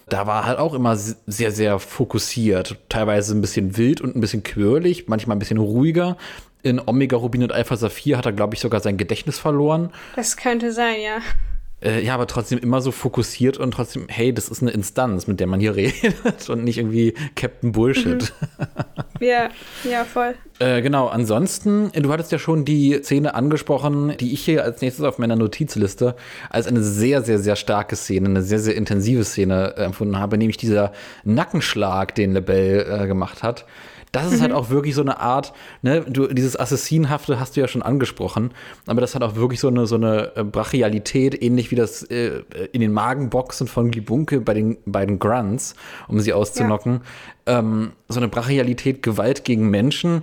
[0.10, 2.78] Da war halt auch immer sehr, sehr fokussiert.
[2.90, 6.18] Teilweise ein bisschen wild und ein bisschen quirlig, manchmal ein bisschen ruhiger.
[6.62, 9.92] In Omega Rubin und Alpha Saphir hat er, glaube ich, sogar sein Gedächtnis verloren.
[10.16, 11.20] Das könnte sein, ja.
[11.84, 15.40] Äh, ja, aber trotzdem immer so fokussiert und trotzdem, hey, das ist eine Instanz, mit
[15.40, 18.34] der man hier redet und nicht irgendwie Captain Bullshit.
[18.58, 18.68] Mhm.
[19.20, 19.50] Ja,
[19.90, 20.36] ja, voll.
[20.60, 25.04] Äh, genau, ansonsten, du hattest ja schon die Szene angesprochen, die ich hier als nächstes
[25.04, 26.16] auf meiner Notizliste
[26.52, 30.38] als eine sehr, sehr, sehr starke Szene, eine sehr, sehr intensive Szene äh, empfunden habe,
[30.38, 30.94] nämlich dieser
[31.24, 33.66] Nackenschlag, den Lebel äh, gemacht hat.
[34.14, 34.56] Das ist halt mhm.
[34.56, 38.52] halt auch wirklich so eine Art, ne, du, dieses Assassinhafte hast du ja schon angesprochen,
[38.86, 42.44] aber das hat auch wirklich so eine, so eine äh, Brachialität, ähnlich wie das äh,
[42.72, 45.74] in den Magenboxen von Gibunke bei den beiden Grunts,
[46.08, 47.02] um sie auszunocken.
[47.48, 47.60] Ja.
[47.60, 50.22] Ähm, so eine Brachialität, Gewalt gegen Menschen,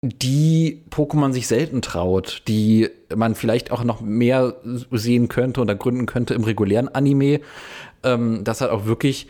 [0.00, 4.54] die Pokémon sich selten traut, die man vielleicht auch noch mehr
[4.90, 7.40] sehen könnte oder gründen könnte im regulären Anime,
[8.02, 9.28] ähm, das hat auch wirklich,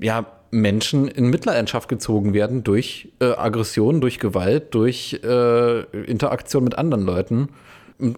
[0.00, 6.76] ja, Menschen in Mitleidenschaft gezogen werden durch äh, Aggression, durch Gewalt, durch äh, Interaktion mit
[6.76, 7.48] anderen Leuten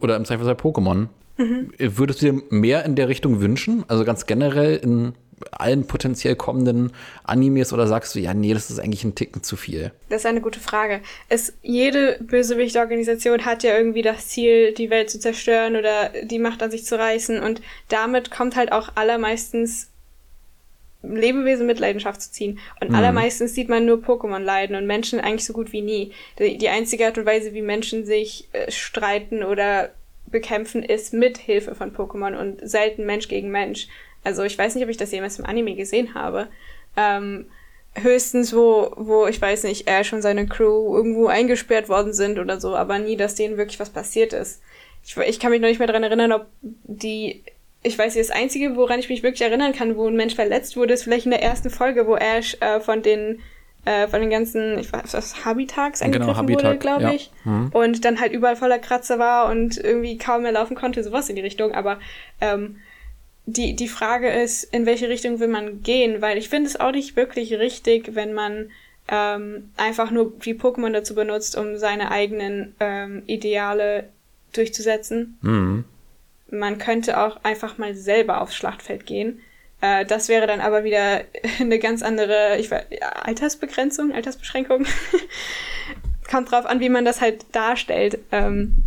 [0.00, 1.08] oder im Zweifelsfall Pokémon.
[1.36, 1.72] Mhm.
[1.78, 3.84] Würdest du dir mehr in der Richtung wünschen?
[3.88, 5.14] Also ganz generell in
[5.50, 6.92] allen potenziell kommenden
[7.24, 9.92] Animes oder sagst du, ja, nee, das ist eigentlich ein Ticken zu viel?
[10.08, 11.00] Das ist eine gute Frage.
[11.28, 16.62] Es, jede Bösewicht-Organisation hat ja irgendwie das Ziel, die Welt zu zerstören oder die Macht
[16.62, 19.91] an sich zu reißen und damit kommt halt auch allermeistens
[21.02, 22.58] Lebewesen mit Leidenschaft zu ziehen.
[22.80, 22.94] Und mhm.
[22.94, 26.12] allermeistens sieht man nur Pokémon leiden und Menschen eigentlich so gut wie nie.
[26.38, 29.90] Die, die einzige Art und Weise, wie Menschen sich äh, streiten oder
[30.26, 33.88] bekämpfen, ist mit Hilfe von Pokémon und selten Mensch gegen Mensch.
[34.24, 36.48] Also ich weiß nicht, ob ich das jemals im Anime gesehen habe.
[36.96, 37.46] Ähm,
[37.94, 42.60] höchstens, wo, wo, ich weiß nicht, er schon seine Crew irgendwo eingesperrt worden sind oder
[42.60, 44.62] so, aber nie, dass denen wirklich was passiert ist.
[45.04, 47.42] Ich, ich kann mich noch nicht mehr daran erinnern, ob die
[47.82, 50.76] ich weiß nicht, das Einzige, woran ich mich wirklich erinnern kann, wo ein Mensch verletzt
[50.76, 53.40] wurde, ist vielleicht in der ersten Folge, wo Ash äh, von den
[53.84, 57.12] äh, von den ganzen, ich weiß was, Habitags genau, angegriffen genau, wurde, glaube ja.
[57.12, 57.32] ich.
[57.44, 57.70] Mhm.
[57.72, 61.34] Und dann halt überall voller Kratzer war und irgendwie kaum mehr laufen konnte, sowas in
[61.34, 61.72] die Richtung.
[61.72, 61.98] Aber
[62.40, 62.76] ähm,
[63.46, 66.22] die, die Frage ist, in welche Richtung will man gehen?
[66.22, 68.70] Weil ich finde es auch nicht wirklich richtig, wenn man
[69.08, 74.10] ähm, einfach nur die Pokémon dazu benutzt, um seine eigenen ähm, Ideale
[74.52, 75.38] durchzusetzen.
[75.42, 75.84] Mhm
[76.52, 79.40] man könnte auch einfach mal selber aufs Schlachtfeld gehen.
[79.80, 81.22] Äh, das wäre dann aber wieder
[81.60, 82.84] eine ganz andere ich weiß,
[83.22, 84.86] Altersbegrenzung, Altersbeschränkung.
[86.30, 88.18] Kommt drauf an, wie man das halt darstellt.
[88.30, 88.84] Ähm,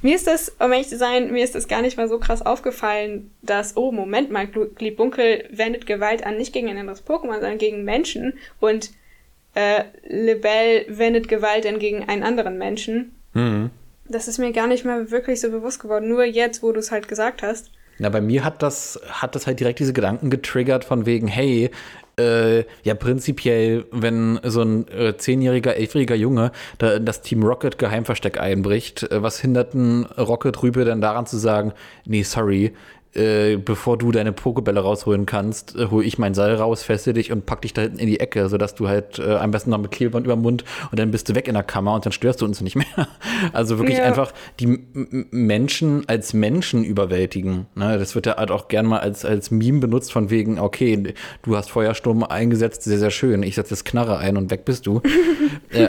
[0.00, 2.44] mir ist das, um ehrlich zu sein, mir ist das gar nicht mal so krass
[2.46, 7.58] aufgefallen, dass, oh, Moment mal, Glibunkel wendet Gewalt an, nicht gegen ein anderes Pokémon, sondern
[7.58, 8.90] gegen Menschen und
[9.54, 13.16] äh, Lebel wendet Gewalt dann gegen einen anderen Menschen.
[13.34, 13.70] Mhm.
[14.08, 16.08] Das ist mir gar nicht mehr wirklich so bewusst geworden.
[16.08, 17.70] Nur jetzt, wo du es halt gesagt hast.
[17.98, 21.70] Na, bei mir hat das, hat das halt direkt diese Gedanken getriggert von wegen, hey,
[22.18, 28.40] äh, ja, prinzipiell, wenn so ein äh, zehnjähriger, elfjähriger Junge da, das Team Rocket Geheimversteck
[28.40, 31.72] einbricht, äh, was hindert ein Rocket Rübe dann daran zu sagen,
[32.04, 32.72] nee, sorry,
[33.14, 37.32] äh, bevor du deine Pokebälle rausholen kannst, äh, hole ich mein Seil raus, fesse dich
[37.32, 39.78] und pack dich da hinten in die Ecke, sodass du halt äh, am besten noch
[39.78, 42.12] mit Klebeband über den Mund und dann bist du weg in der Kammer und dann
[42.12, 42.86] störst du uns nicht mehr.
[43.52, 44.04] Also wirklich ja.
[44.04, 44.78] einfach die
[45.30, 47.66] Menschen als Menschen überwältigen.
[47.74, 47.98] Ne?
[47.98, 51.56] Das wird ja halt auch gern mal als, als Meme benutzt von wegen, okay, du
[51.56, 53.42] hast Feuersturm eingesetzt, sehr, sehr schön.
[53.42, 55.00] Ich setze das Knarre ein und weg bist du.
[55.70, 55.88] äh,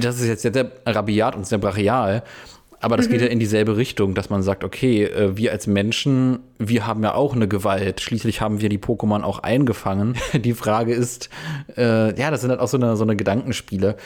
[0.00, 2.24] das ist jetzt sehr rabiat und sehr brachial.
[2.80, 3.12] Aber das mhm.
[3.12, 7.02] geht ja in dieselbe Richtung, dass man sagt, okay, äh, wir als Menschen, wir haben
[7.02, 8.00] ja auch eine Gewalt.
[8.00, 10.16] Schließlich haben wir die Pokémon auch eingefangen.
[10.34, 11.28] Die Frage ist,
[11.76, 13.96] äh, ja, das sind halt auch so eine, so eine Gedankenspiele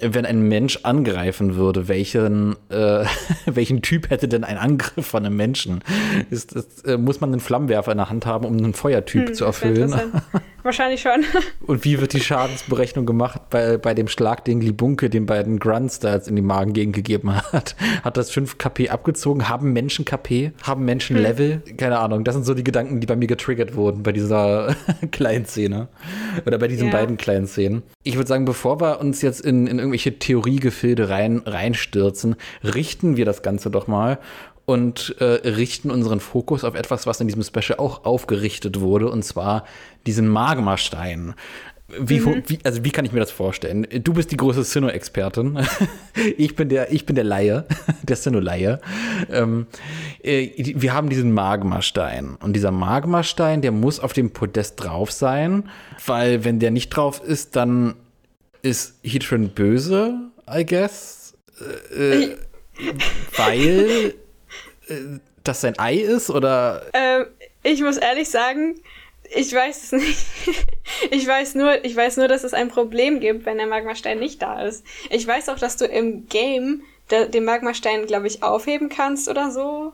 [0.00, 3.04] wenn ein Mensch angreifen würde, welchen, äh,
[3.46, 5.80] welchen Typ hätte denn ein Angriff von einem Menschen?
[6.30, 9.34] Ist, ist, äh, muss man einen Flammenwerfer in der Hand haben, um einen Feuertyp hm,
[9.34, 9.94] zu erfüllen?
[10.68, 11.24] Wahrscheinlich schon.
[11.66, 15.98] Und wie wird die Schadensberechnung gemacht bei, bei dem Schlag, den Glibunke den beiden Grunts
[15.98, 17.74] da jetzt in die Magen gegeben hat?
[18.04, 19.48] Hat das 5 KP abgezogen?
[19.48, 20.52] Haben Menschen KP?
[20.62, 21.22] Haben Menschen hm.
[21.22, 21.62] Level?
[21.78, 22.22] Keine Ahnung.
[22.22, 24.76] Das sind so die Gedanken, die bei mir getriggert wurden bei dieser
[25.10, 25.88] kleinen Szene.
[26.44, 26.92] Oder bei diesen ja.
[26.92, 27.82] beiden kleinen Szenen.
[28.02, 33.24] Ich würde sagen, bevor wir uns jetzt in, in irgendwelche Theoriegefilde rein, reinstürzen, richten wir
[33.24, 34.18] das Ganze doch mal
[34.68, 39.24] und äh, richten unseren Fokus auf etwas, was in diesem Special auch aufgerichtet wurde, und
[39.24, 39.64] zwar
[40.06, 41.34] diesen Magmastein.
[41.98, 42.42] Wie, mhm.
[42.48, 43.86] wie, also wie kann ich mir das vorstellen?
[44.04, 45.58] Du bist die große Sinnoh-Expertin.
[46.36, 47.64] ich bin der, ich bin der Laie,
[48.02, 48.78] der Sinnoh-Laie.
[49.30, 49.68] Ähm,
[50.22, 52.36] äh, wir haben diesen Magmastein.
[52.38, 55.70] Und dieser Magmastein, der muss auf dem Podest drauf sein,
[56.04, 57.94] weil wenn der nicht drauf ist, dann
[58.60, 61.38] ist Heatran böse, I guess.
[61.98, 62.36] Äh, äh
[63.34, 64.12] weil äh,
[65.44, 66.86] das sein Ei ist, oder?
[66.92, 67.26] Ähm,
[67.62, 68.80] ich muss ehrlich sagen,
[69.34, 70.26] ich weiß es nicht.
[71.10, 74.42] ich weiß nur, ich weiß nur, dass es ein Problem gibt, wenn der Magmastein nicht
[74.42, 74.84] da ist.
[75.10, 79.92] Ich weiß auch, dass du im Game den Magmastein, glaube ich, aufheben kannst oder so.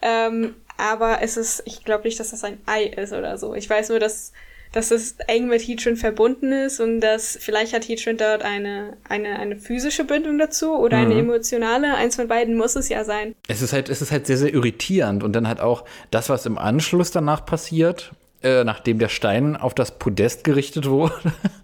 [0.00, 3.54] Ähm, aber es ist, ich glaube nicht, dass das ein Ei ist oder so.
[3.54, 4.32] Ich weiß nur, dass
[4.76, 9.38] dass es eng mit Heatran verbunden ist und dass vielleicht hat Heatran dort eine, eine,
[9.38, 11.04] eine physische Bindung dazu oder mhm.
[11.06, 11.94] eine emotionale.
[11.94, 13.34] Eins von beiden muss es ja sein.
[13.48, 16.44] Es ist halt, es ist halt sehr, sehr irritierend und dann halt auch das, was
[16.44, 18.12] im Anschluss danach passiert,
[18.42, 21.14] äh, nachdem der Stein auf das Podest gerichtet wurde.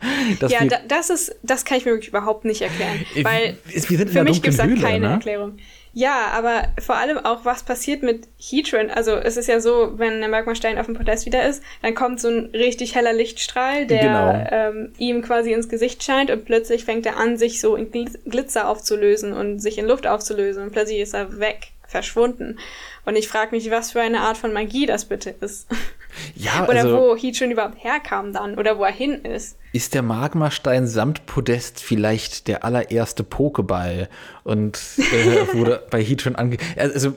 [0.49, 3.05] ja, da, das ist, das kann ich mir wirklich überhaupt nicht erklären.
[3.15, 5.13] Äh, weil wir sind für mich gibt es da keine ne?
[5.13, 5.59] Erklärung.
[5.95, 8.91] Ja, aber vor allem auch, was passiert mit Heatran.
[8.91, 12.19] Also es ist ja so, wenn der Magmastein auf dem Podest wieder ist, dann kommt
[12.19, 14.47] so ein richtig heller Lichtstrahl, der genau.
[14.51, 18.69] ähm, ihm quasi ins Gesicht scheint und plötzlich fängt er an, sich so in Glitzer
[18.69, 22.59] aufzulösen und sich in Luft aufzulösen und plötzlich ist er weg, verschwunden.
[23.05, 25.69] Und ich frage mich, was für eine Art von Magie das bitte ist.
[26.35, 29.57] Ja, oder also, wo Heatran überhaupt herkam dann oder wo er hin ist.
[29.73, 34.09] Ist der Magmastein samt Podest vielleicht der allererste Pokéball
[34.45, 36.59] und äh, wurde bei Heatran ange...
[36.77, 37.15] Also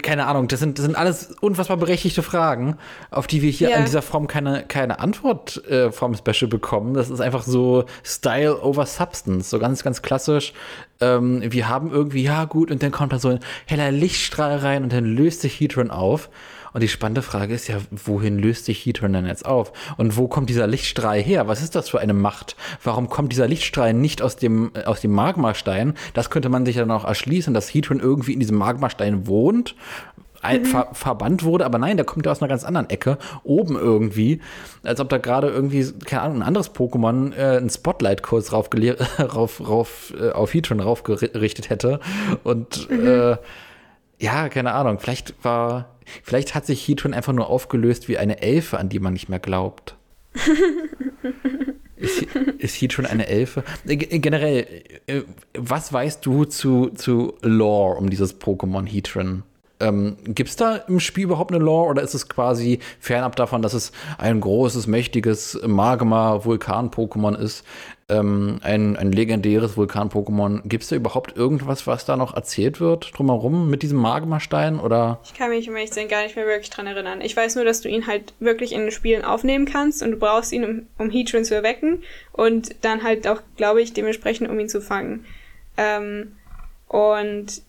[0.00, 2.78] keine Ahnung, das sind, das sind alles unfassbar berechtigte Fragen,
[3.10, 3.76] auf die wir hier Ja.
[3.76, 6.94] in dieser Form keine, keine Antwort äh, vom Special bekommen.
[6.94, 10.54] Das ist einfach so Style over Substance, so ganz, ganz klassisch.
[11.00, 14.82] Ähm, wir haben irgendwie, ja gut, und dann kommt da so ein heller Lichtstrahl rein
[14.84, 16.30] und dann löst sich Heatran auf.
[16.72, 19.72] Und die spannende Frage ist ja, wohin löst sich Heatran denn jetzt auf?
[19.96, 21.48] Und wo kommt dieser Lichtstrahl her?
[21.48, 22.56] Was ist das für eine Macht?
[22.82, 25.94] Warum kommt dieser Lichtstrahl nicht aus dem, äh, aus dem Magmastein?
[26.14, 29.74] Das könnte man sich dann auch erschließen, dass Heatran irgendwie in diesem Magmastein wohnt,
[30.42, 33.76] ein, ver, verbannt wurde, aber nein, der kommt ja aus einer ganz anderen Ecke, oben
[33.76, 34.40] irgendwie,
[34.82, 38.68] als ob da gerade irgendwie, keine Ahnung, ein anderes Pokémon äh, einen Spotlight kurz rauf,
[39.20, 42.00] rauf, rauf äh, auf Heatran raufgerichtet hätte.
[42.42, 43.36] Und äh,
[44.22, 48.78] ja, keine Ahnung, vielleicht war, vielleicht hat sich Heatran einfach nur aufgelöst wie eine Elfe,
[48.78, 49.96] an die man nicht mehr glaubt.
[51.96, 52.22] ist,
[52.58, 53.64] ist Heatran eine Elfe?
[53.86, 54.66] Äh, ge- Generell,
[55.06, 55.22] äh,
[55.54, 59.42] was weißt du zu, zu Lore um dieses Pokémon Heatran?
[59.82, 63.62] Ähm, Gibt es da im Spiel überhaupt eine Lore oder ist es quasi fernab davon,
[63.62, 67.64] dass es ein großes, mächtiges Magma-Vulkan-Pokémon ist?
[68.08, 70.62] Ähm, ein, ein legendäres Vulkan-Pokémon.
[70.64, 74.78] Gibt es da überhaupt irgendwas, was da noch erzählt wird drumherum mit diesem Magmastein?
[74.78, 77.20] Oder Ich kann mich zu sein gar nicht mehr wirklich dran erinnern.
[77.20, 80.16] Ich weiß nur, dass du ihn halt wirklich in den Spielen aufnehmen kannst und du
[80.18, 84.60] brauchst ihn, um, um Heatran zu erwecken und dann halt auch, glaube ich, dementsprechend, um
[84.60, 85.24] ihn zu fangen.
[85.76, 86.32] Ähm,
[86.88, 87.62] und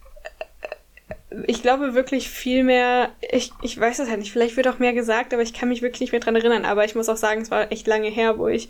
[1.47, 4.93] ich glaube wirklich viel mehr, ich, ich weiß es halt nicht, vielleicht wird auch mehr
[4.93, 6.65] gesagt, aber ich kann mich wirklich nicht mehr dran erinnern.
[6.65, 8.69] Aber ich muss auch sagen, es war echt lange her, wo ich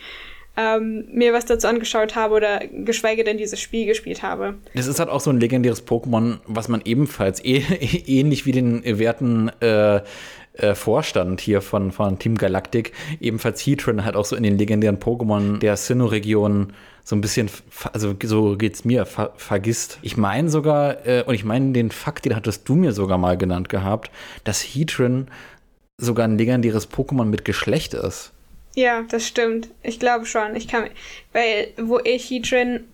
[0.56, 4.56] ähm, mir was dazu angeschaut habe oder geschweige denn dieses Spiel gespielt habe.
[4.76, 7.58] Das ist halt auch so ein legendäres Pokémon, was man ebenfalls eh,
[8.06, 10.02] ähnlich wie den werten äh,
[10.54, 15.00] äh, Vorstand hier von, von Team Galactic, ebenfalls Heatran halt auch so in den legendären
[15.00, 16.74] Pokémon der Sinnoh-Region
[17.04, 17.50] so ein bisschen,
[17.92, 20.00] also so geht's mir, ver vergisst.
[20.02, 23.38] Ich meine sogar, äh, und ich meine den Fakt, den hattest du mir sogar mal
[23.38, 24.10] genannt gehabt,
[24.44, 25.28] dass Heatran
[25.98, 28.32] sogar ein legendäres Pokémon mit Geschlecht ist.
[28.76, 29.70] Ja, das stimmt.
[29.84, 30.56] Ich glaube schon.
[30.56, 30.90] Ich kann,
[31.32, 32.86] weil wo ich Heatran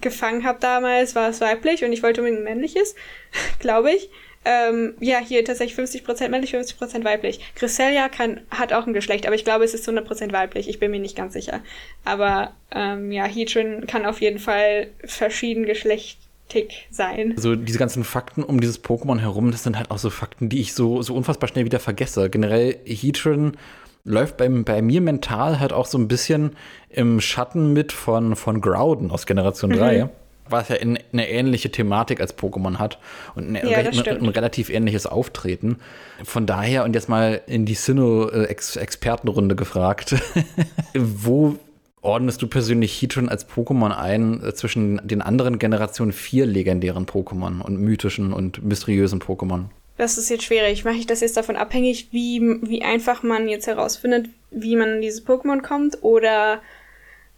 [0.00, 2.94] gefangen habe damals, war es weiblich und ich wollte unbedingt ein männliches,
[3.58, 4.10] glaube ich.
[4.44, 7.40] Ähm, ja, hier tatsächlich 50% männlich, 50% weiblich.
[7.54, 10.68] Cresselia kann, hat auch ein Geschlecht, aber ich glaube, es ist 100% weiblich.
[10.68, 11.60] Ich bin mir nicht ganz sicher.
[12.04, 17.32] Aber ähm, ja, Heatran kann auf jeden Fall verschieden geschlechtig sein.
[17.36, 20.60] Also diese ganzen Fakten um dieses Pokémon herum, das sind halt auch so Fakten, die
[20.60, 22.28] ich so, so unfassbar schnell wieder vergesse.
[22.28, 23.56] Generell, Heatran
[24.04, 26.56] läuft bei, bei mir mental halt auch so ein bisschen
[26.90, 30.10] im Schatten mit von, von Groudon aus Generation 3.
[30.50, 32.98] Was ja in, eine ähnliche Thematik als Pokémon hat
[33.34, 35.78] und eine, Ja, re- ein, ein relativ ähnliches Auftreten.
[36.22, 40.14] Von daher, und jetzt mal in die Sinnoh-Expertenrunde gefragt,
[40.94, 41.56] wo
[42.02, 47.60] ordnest du persönlich Heatran als Pokémon ein äh, zwischen den anderen Generation 4 legendären Pokémon
[47.62, 49.64] und mythischen und mysteriösen Pokémon?
[49.96, 50.84] Das ist jetzt schwierig.
[50.84, 55.00] Mache ich das jetzt davon abhängig, wie, wie einfach man jetzt herausfindet, wie man an
[55.00, 56.60] dieses Pokémon kommt oder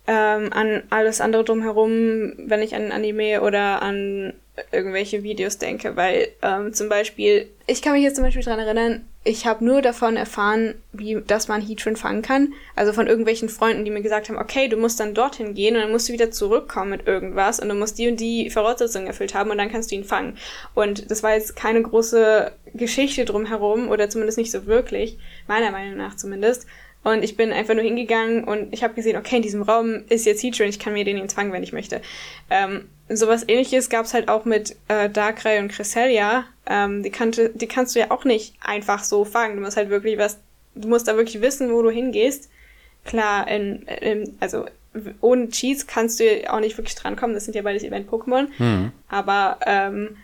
[0.07, 4.35] ähm, an alles andere drumherum, wenn ich an Anime oder an
[4.73, 9.05] irgendwelche Videos denke, weil ähm, zum Beispiel, ich kann mich jetzt zum Beispiel daran erinnern,
[9.25, 12.53] ich habe nur davon erfahren, wie, dass man Heatran fangen kann.
[12.77, 15.83] Also von irgendwelchen Freunden, die mir gesagt haben, okay, du musst dann dorthin gehen und
[15.83, 19.35] dann musst du wieder zurückkommen mit irgendwas und du musst die und die Voraussetzungen erfüllt
[19.35, 20.39] haben und dann kannst du ihn fangen.
[20.75, 25.97] Und das war jetzt keine große Geschichte drumherum oder zumindest nicht so wirklich, meiner Meinung
[25.97, 26.67] nach zumindest.
[27.07, 30.27] Und ich bin einfach nur hingegangen und ich habe gesehen, okay, in diesem Raum ist
[30.27, 32.01] jetzt Heatran, ich kann mir den jetzt fangen, wenn ich möchte.
[32.51, 36.47] Ähm, sowas ähnliches gab's halt auch mit äh, Darkrai und Cresselia.
[36.69, 39.55] Ähm, die, kannte, die kannst du ja auch nicht einfach so fangen.
[39.55, 40.41] Du musst halt wirklich was,
[40.75, 42.51] du musst da wirklich wissen, wo du hingehst.
[43.05, 44.65] Klar, in, in, also
[45.21, 47.35] ohne Cheats kannst du auch nicht wirklich drankommen.
[47.35, 48.49] Das sind ja beides Event-Pokémon.
[49.09, 50.17] Aber ähm,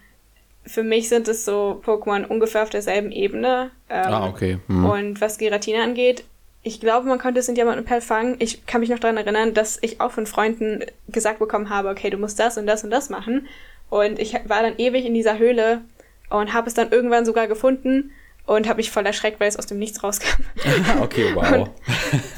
[0.67, 3.71] für mich sind es so Pokémon ungefähr auf derselben Ebene.
[3.89, 4.59] Ähm, Ah, okay.
[4.67, 4.85] Hm.
[4.85, 6.25] Und was Giratina angeht,
[6.63, 8.37] ich glaube, man konnte es in Diamant und Perl fangen.
[8.39, 12.11] Ich kann mich noch daran erinnern, dass ich auch von Freunden gesagt bekommen habe, okay,
[12.11, 13.49] du musst das und das und das machen.
[13.91, 15.83] Und ich war dann ewig in dieser Höhle
[16.31, 18.13] und habe es dann irgendwann sogar gefunden
[18.47, 20.43] und habe mich voll erschreckt, weil es aus dem Nichts rauskam.
[21.01, 21.69] okay, wow.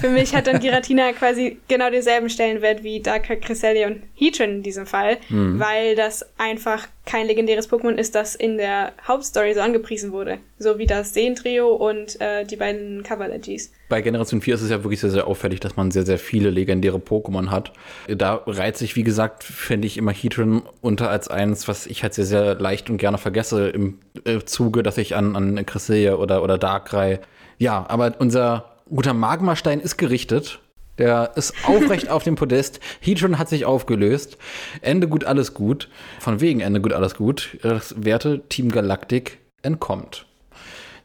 [0.00, 4.62] Für mich hat dann Giratina quasi genau denselben Stellenwert wie Darkrai, Cresselia und Heatran in
[4.62, 10.12] diesem Fall, weil das einfach kein legendäres Pokémon ist, das in der Hauptstory so angepriesen
[10.12, 10.38] wurde.
[10.58, 13.72] So wie das Seen-Trio und äh, die beiden Cover-Legis.
[13.88, 16.50] Bei Generation 4 ist es ja wirklich sehr, sehr auffällig, dass man sehr, sehr viele
[16.50, 17.72] legendäre Pokémon hat.
[18.08, 22.14] Da reiht sich, wie gesagt, finde ich immer Heatran unter als eins, was ich halt
[22.14, 26.42] sehr, sehr leicht und gerne vergesse im äh, Zuge, dass ich an, an Cresselia oder,
[26.42, 27.20] oder Darkrai.
[27.58, 30.60] Ja, aber unser guter Magmastein ist gerichtet.
[30.98, 32.80] Der ist aufrecht auf dem Podest.
[33.00, 34.38] Heatran hat sich aufgelöst.
[34.80, 35.88] Ende gut, alles gut.
[36.20, 37.58] Von wegen Ende gut, alles gut.
[37.62, 40.26] Das werte Team Galactic entkommt.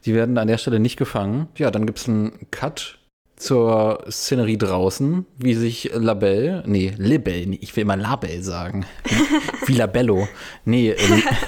[0.02, 1.48] Sie werden an der Stelle nicht gefangen.
[1.58, 3.00] Ja, dann gibt es einen Cut
[3.36, 8.86] zur Szenerie draußen, wie sich Labelle, nee, Libel, ich will immer Label sagen,
[9.66, 10.28] wie Labello,
[10.66, 10.98] nee, äh,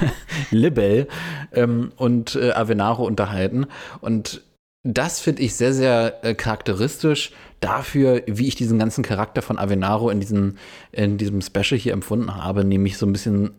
[0.51, 1.09] Libel
[1.51, 3.67] ähm, und äh, Avenaro unterhalten.
[3.99, 4.41] Und
[4.83, 10.09] das finde ich sehr, sehr äh, charakteristisch dafür, wie ich diesen ganzen Charakter von Avenaro
[10.09, 10.57] in diesem,
[10.91, 13.51] in diesem Special hier empfunden habe, nämlich so ein bisschen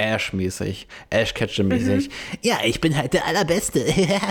[0.00, 2.08] Ash-mäßig, Ash-Catcher-mäßig.
[2.08, 2.12] Mhm.
[2.42, 3.84] Ja, ich bin halt der Allerbeste.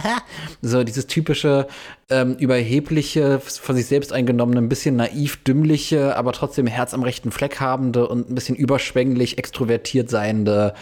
[0.62, 1.68] so dieses typische,
[2.10, 7.32] ähm, überhebliche, von sich selbst eingenommene, ein bisschen naiv dümmliche, aber trotzdem Herz am rechten
[7.32, 10.74] Fleck habende und ein bisschen überschwänglich, extrovertiert seiende,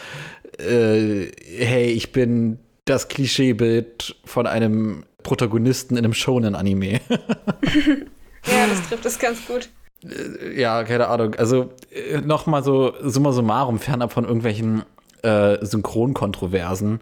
[0.60, 6.94] äh, hey, ich bin das Klischeebild von einem Protagonisten in einem Shonen-Anime.
[7.10, 9.70] ja, das trifft es ganz gut.
[10.04, 11.36] Äh, ja, keine Ahnung.
[11.36, 14.84] Also äh, nochmal so summa summarum, fernab von irgendwelchen
[15.24, 17.02] äh, Synchronkontroversen.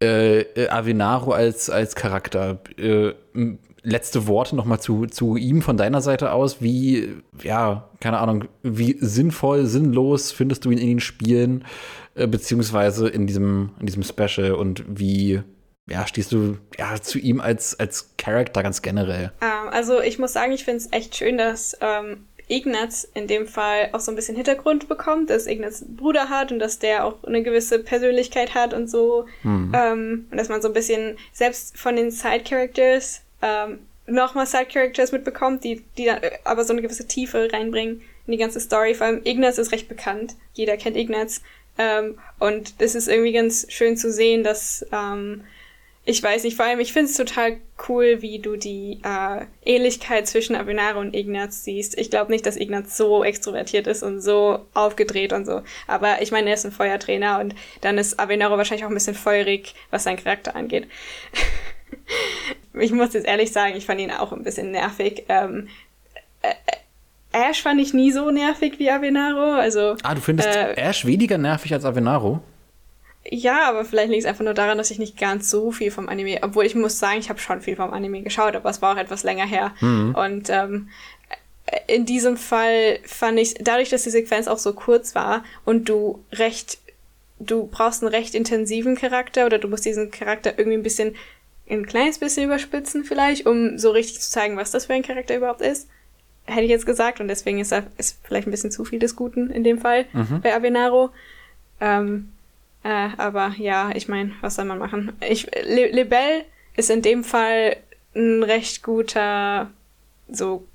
[0.00, 2.60] Äh, äh, Avenaro als, als Charakter.
[2.78, 3.12] Äh,
[3.82, 6.62] letzte Worte nochmal zu, zu ihm von deiner Seite aus.
[6.62, 11.64] Wie, ja, keine Ahnung, wie sinnvoll, sinnlos findest du ihn in den Spielen,
[12.14, 15.42] äh, beziehungsweise in diesem, in diesem Special und wie
[15.88, 19.32] ja, stehst du ja zu ihm als, als Charakter ganz generell?
[19.40, 23.46] Ähm, also ich muss sagen, ich finde es echt schön, dass ähm, Ignaz in dem
[23.46, 27.04] Fall auch so ein bisschen Hintergrund bekommt, dass Ignaz einen Bruder hat und dass der
[27.04, 29.26] auch eine gewisse Persönlichkeit hat und so.
[29.42, 29.72] Mhm.
[29.74, 35.64] Ähm, und dass man so ein bisschen selbst von den Side-Characters ähm, nochmal Side-Characters mitbekommt,
[35.64, 38.94] die, die dann äh, aber so eine gewisse Tiefe reinbringen in die ganze Story.
[38.94, 40.34] Vor allem Ignaz ist recht bekannt.
[40.54, 41.42] Jeder kennt Ignaz.
[41.76, 45.44] Ähm, und es ist irgendwie ganz schön zu sehen, dass ähm,
[46.08, 50.26] ich weiß nicht, vor allem, ich finde es total cool, wie du die äh, Ähnlichkeit
[50.26, 51.98] zwischen Avenaro und Ignaz siehst.
[51.98, 55.60] Ich glaube nicht, dass Ignaz so extrovertiert ist und so aufgedreht und so.
[55.86, 59.14] Aber ich meine, er ist ein Feuertrainer und dann ist Avenaro wahrscheinlich auch ein bisschen
[59.14, 60.88] feurig, was seinen Charakter angeht.
[62.80, 65.24] ich muss jetzt ehrlich sagen, ich fand ihn auch ein bisschen nervig.
[65.28, 65.68] Ähm,
[66.40, 66.54] äh,
[67.32, 69.56] Ash fand ich nie so nervig wie Avenaro.
[69.56, 72.40] Also, ah, du findest äh, Ash weniger nervig als Avenaro?
[73.30, 76.08] Ja, aber vielleicht liegt es einfach nur daran, dass ich nicht ganz so viel vom
[76.08, 78.94] Anime, obwohl ich muss sagen, ich habe schon viel vom Anime geschaut, aber es war
[78.94, 79.74] auch etwas länger her.
[79.80, 80.14] Mhm.
[80.14, 80.88] Und ähm,
[81.86, 86.24] in diesem Fall fand ich, dadurch, dass die Sequenz auch so kurz war und du
[86.32, 86.78] recht,
[87.38, 91.14] du brauchst einen recht intensiven Charakter oder du musst diesen Charakter irgendwie ein bisschen,
[91.68, 95.36] ein kleines bisschen überspitzen vielleicht, um so richtig zu zeigen, was das für ein Charakter
[95.36, 95.88] überhaupt ist.
[96.46, 99.16] Hätte ich jetzt gesagt und deswegen ist, er, ist vielleicht ein bisschen zu viel des
[99.16, 100.40] Guten in dem Fall mhm.
[100.40, 101.10] bei Avenaro.
[101.78, 102.32] Ähm,
[102.88, 105.12] äh, aber ja, ich meine, was soll man machen?
[105.20, 107.76] Ich, Le Lebel ist in dem Fall
[108.16, 109.68] ein recht guter
[110.30, 110.66] so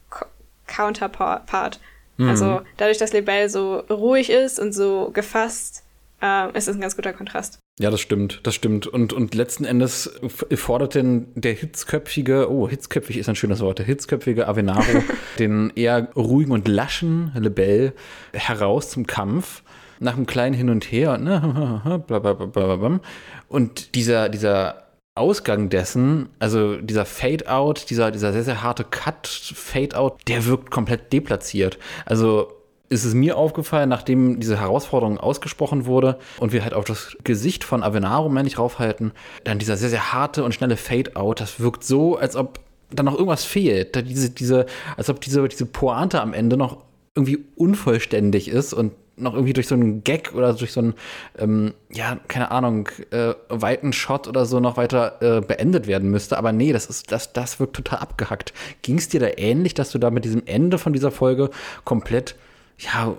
[0.68, 1.80] Counterpart.
[2.18, 2.30] Mhm.
[2.30, 5.84] Also dadurch, dass Lebel so ruhig ist und so gefasst,
[6.22, 7.58] äh, ist es ein ganz guter Kontrast.
[7.80, 8.86] Ja, das stimmt, das stimmt.
[8.86, 10.12] Und, und letzten Endes
[10.54, 15.04] fordert denn der hitzköpfige, oh, hitzköpfig ist ein schönes Wort, der hitzköpfige Avenaro
[15.40, 17.94] den eher ruhigen und laschen Lebel
[18.34, 19.63] heraus zum Kampf
[20.04, 23.00] nach einem kleinen Hin und Her, ne, blablabla.
[23.48, 24.84] Und dieser, dieser
[25.16, 31.78] Ausgang dessen, also dieser Fade-Out, dieser, dieser sehr, sehr harte Cut-Fade-Out, der wirkt komplett deplatziert.
[32.06, 32.52] Also
[32.90, 37.64] ist es mir aufgefallen, nachdem diese Herausforderung ausgesprochen wurde und wir halt auf das Gesicht
[37.64, 39.12] von Avenaro männlich raufhalten,
[39.44, 42.60] dann dieser sehr, sehr harte und schnelle Fade-Out, das wirkt so, als ob
[42.92, 43.96] da noch irgendwas fehlt.
[43.96, 44.66] Da diese, diese,
[44.98, 46.78] als ob diese, diese Pointe am Ende noch
[47.16, 50.94] irgendwie unvollständig ist und noch irgendwie durch so einen Gag oder durch so einen,
[51.38, 56.38] ähm, ja, keine Ahnung, äh, weiten Shot oder so noch weiter äh, beendet werden müsste.
[56.38, 58.54] Aber nee, das ist, das, das wirkt total abgehackt.
[58.82, 61.50] Ging es dir da ähnlich, dass du da mit diesem Ende von dieser Folge
[61.84, 62.36] komplett,
[62.78, 63.16] ja,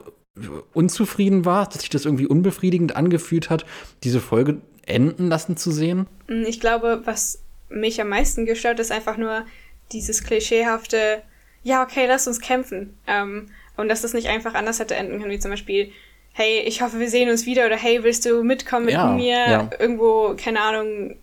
[0.73, 3.65] unzufrieden warst, dass sich das irgendwie unbefriedigend angefühlt hat,
[4.03, 6.07] diese Folge enden lassen zu sehen?
[6.29, 9.45] Mm, ich glaube, was mich am meisten gestört, ist einfach nur
[9.93, 11.23] dieses klischeehafte,
[11.63, 12.97] ja, okay, lass uns kämpfen.
[13.07, 15.93] Ähm, und dass das nicht einfach anders hätte enden können, wie zum Beispiel,
[16.33, 19.37] hey, ich hoffe, wir sehen uns wieder oder hey, willst du mitkommen mit ja, mir
[19.37, 19.71] ja.
[19.79, 21.17] irgendwo, keine Ahnung,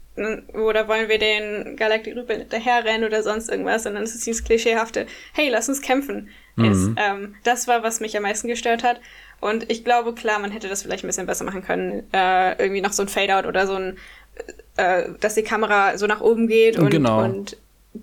[0.54, 5.08] oder wollen wir den Galactic Rüppel hinterherrennen oder sonst irgendwas, sondern es ist dieses klischeehafte,
[5.34, 6.30] hey, lass uns kämpfen.
[6.56, 6.72] Mhm.
[6.72, 9.00] Ist, ähm, das war, was mich am meisten gestört hat.
[9.40, 12.04] Und ich glaube, klar, man hätte das vielleicht ein bisschen besser machen können.
[12.14, 13.98] Äh, irgendwie noch so ein Fade-Out oder so ein,
[14.76, 17.24] äh, dass die Kamera so nach oben geht und, genau.
[17.24, 17.58] und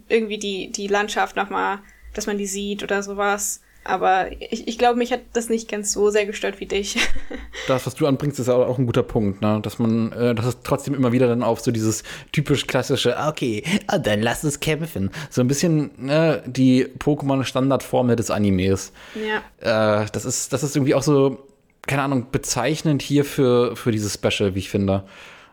[0.08, 1.78] irgendwie die, die Landschaft nochmal,
[2.14, 3.62] dass man die sieht oder sowas.
[3.88, 6.98] Aber ich, ich glaube, mich hat das nicht ganz so sehr gestört wie dich.
[7.68, 9.60] das, was du anbringst, ist auch ein guter Punkt, ne?
[9.62, 13.64] Dass man, äh, dass es trotzdem immer wieder dann auf so dieses typisch klassische, okay,
[13.86, 15.10] ah, dann lass es kämpfen.
[15.30, 18.92] So ein bisschen ne, die Pokémon-Standardformel des Animes.
[19.14, 20.02] Ja.
[20.02, 21.38] Äh, das ist, das ist irgendwie auch so,
[21.86, 25.04] keine Ahnung, bezeichnend hier für, für dieses Special, wie ich finde.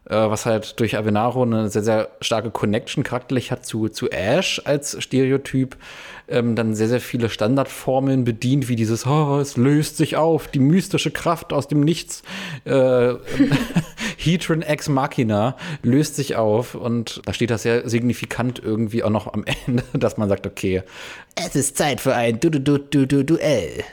[0.10, 4.62] äh, was halt durch Avenaro eine sehr, sehr starke Connection charakterlich hat zu, zu Ash
[4.66, 5.78] als Stereotyp,
[6.28, 10.60] ähm, dann sehr, sehr viele Standardformeln bedient, wie dieses, oh, es löst sich auf, die
[10.60, 12.24] mystische Kraft aus dem Nichts.
[12.66, 13.14] Äh,
[14.18, 19.34] Heatron Ex Machina löst sich auf und da steht das sehr signifikant irgendwie auch noch
[19.34, 20.84] am Ende, dass man sagt, okay,
[21.36, 23.84] es ist Zeit für ein du du du du du Duell.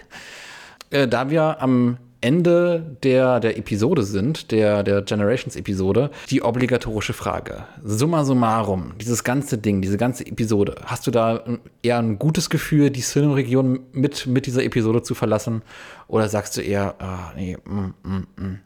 [0.90, 7.64] Äh, da wir am Ende der, der Episode sind, der, der Generations-Episode, die obligatorische Frage.
[7.84, 11.44] Summa summarum, dieses ganze Ding, diese ganze Episode, hast du da
[11.82, 15.62] eher ein gutes Gefühl, die Sinnoh-Region mit, mit dieser Episode zu verlassen?
[16.08, 18.60] Oder sagst du eher, ah, nee, mm, mm, mm.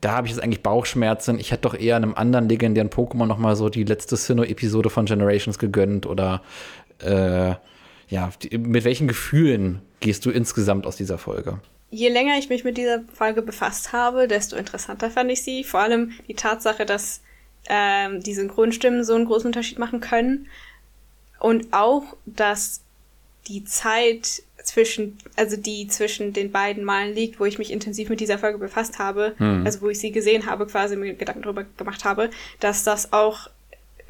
[0.00, 1.38] Da habe ich jetzt eigentlich Bauchschmerzen.
[1.38, 5.06] Ich hätte doch eher einem anderen legendären Pokémon noch mal so die letzte Sinnoh-Episode von
[5.06, 6.06] Generations gegönnt.
[6.06, 6.42] Oder
[6.98, 7.54] äh,
[8.08, 11.60] ja, mit welchen Gefühlen gehst du insgesamt aus dieser Folge?
[11.94, 15.62] Je länger ich mich mit dieser Folge befasst habe, desto interessanter fand ich sie.
[15.62, 17.20] Vor allem die Tatsache, dass
[17.68, 20.48] ähm, die Synchronstimmen so einen großen Unterschied machen können.
[21.38, 22.80] Und auch, dass
[23.46, 28.20] die Zeit zwischen, also die zwischen den beiden Malen liegt, wo ich mich intensiv mit
[28.20, 29.64] dieser Folge befasst habe, hm.
[29.64, 32.30] also wo ich sie gesehen habe, quasi mir Gedanken darüber gemacht habe,
[32.60, 33.48] dass das auch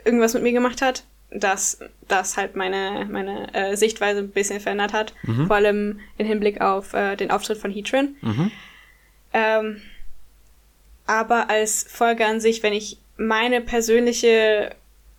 [0.04, 1.04] irgendwas mit mir gemacht hat
[1.34, 5.14] dass das halt meine, meine äh, Sichtweise ein bisschen verändert hat.
[5.24, 5.48] Mhm.
[5.48, 8.14] Vor allem im Hinblick auf äh, den Auftritt von Heatran.
[8.22, 8.50] Mhm.
[9.32, 9.82] Ähm,
[11.06, 14.70] aber als Folge an sich, wenn ich meine persönliche,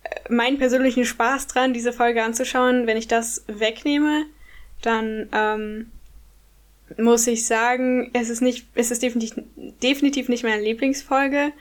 [0.02, 4.24] äh, meinen persönlichen Spaß dran, diese Folge anzuschauen, wenn ich das wegnehme,
[4.80, 5.90] dann ähm,
[6.96, 9.34] muss ich sagen, es ist nicht, es ist definitiv,
[9.82, 11.52] definitiv nicht meine Lieblingsfolge.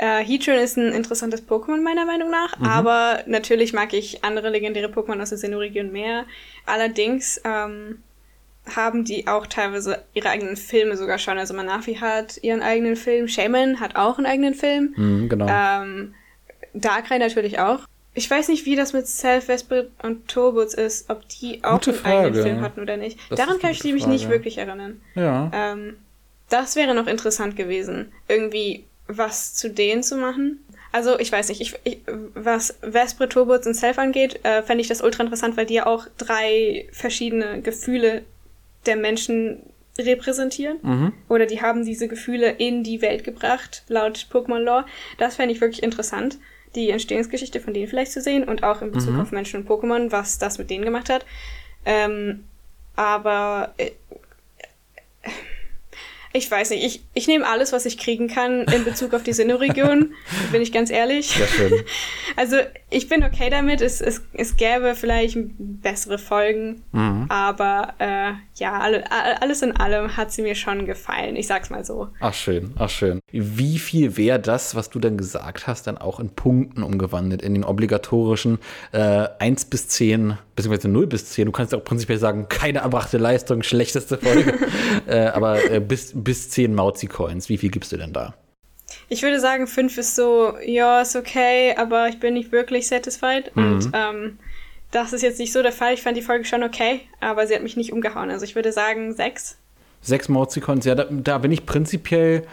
[0.00, 2.64] Äh, Heatran ist ein interessantes Pokémon meiner Meinung nach, mhm.
[2.64, 6.24] aber natürlich mag ich andere legendäre Pokémon aus der Sinnoh-Region mehr.
[6.64, 7.98] Allerdings ähm,
[8.74, 11.36] haben die auch teilweise ihre eigenen Filme sogar schon.
[11.36, 14.94] Also Manafi hat ihren eigenen Film, Shaman hat auch einen eigenen Film.
[14.96, 15.46] Mhm, genau.
[15.50, 16.14] Ähm,
[16.72, 17.80] Darkrai natürlich auch.
[18.14, 21.90] Ich weiß nicht, wie das mit Self, Vesper und Turbots ist, ob die auch Gute
[21.90, 22.16] einen Frage.
[22.16, 23.18] eigenen Film hatten oder nicht.
[23.28, 25.02] Das Daran kann ich mich nicht wirklich erinnern.
[25.14, 25.50] Ja.
[25.52, 25.98] Ähm,
[26.48, 28.12] das wäre noch interessant gewesen.
[28.28, 28.86] Irgendwie
[29.16, 30.64] was zu denen zu machen.
[30.92, 31.98] Also ich weiß nicht, ich, ich,
[32.34, 35.86] was Vespre, Turbots und Self angeht, äh, fände ich das ultra interessant, weil die ja
[35.86, 38.22] auch drei verschiedene Gefühle
[38.86, 39.58] der Menschen
[39.98, 40.78] repräsentieren.
[40.82, 41.12] Mhm.
[41.28, 44.86] Oder die haben diese Gefühle in die Welt gebracht, laut Pokémon Lore.
[45.18, 46.38] Das fände ich wirklich interessant,
[46.74, 49.20] die Entstehungsgeschichte von denen vielleicht zu sehen und auch in Bezug mhm.
[49.20, 51.24] auf Menschen und Pokémon, was das mit denen gemacht hat.
[51.84, 52.44] Ähm,
[52.96, 53.92] aber äh,
[56.32, 59.32] ich weiß nicht, ich, ich nehme alles, was ich kriegen kann in Bezug auf die
[59.32, 60.14] Sinnoh-Region,
[60.52, 61.28] bin ich ganz ehrlich.
[61.28, 61.84] Sehr schön.
[62.36, 62.56] Also
[62.90, 67.26] ich bin okay damit, es, es, es gäbe vielleicht bessere Folgen, mhm.
[67.28, 69.04] aber äh, ja, alle,
[69.40, 72.08] alles in allem hat sie mir schon gefallen, ich sag's mal so.
[72.20, 73.20] Ach schön, ach schön.
[73.30, 77.54] Wie viel wäre das, was du dann gesagt hast, dann auch in Punkten umgewandelt, in
[77.54, 78.58] den obligatorischen
[78.92, 81.46] äh, 1 bis 10, beziehungsweise 0 bis 10?
[81.46, 84.54] Du kannst ja auch prinzipiell sagen, keine erbrachte Leistung, schlechteste Folge,
[85.06, 87.48] äh, aber äh, bis bis 10 Mauzi-Coins.
[87.48, 88.34] Wie viel gibst du denn da?
[89.10, 93.54] Ich würde sagen, 5 ist so, ja, ist okay, aber ich bin nicht wirklich satisfied.
[93.54, 93.72] Mhm.
[93.72, 94.38] Und ähm,
[94.90, 95.94] das ist jetzt nicht so der Fall.
[95.94, 98.30] Ich fand die Folge schon okay, aber sie hat mich nicht umgehauen.
[98.30, 99.58] Also ich würde sagen 6.
[100.02, 102.46] 6 Mauzi-Coins, ja, da, da bin ich prinzipiell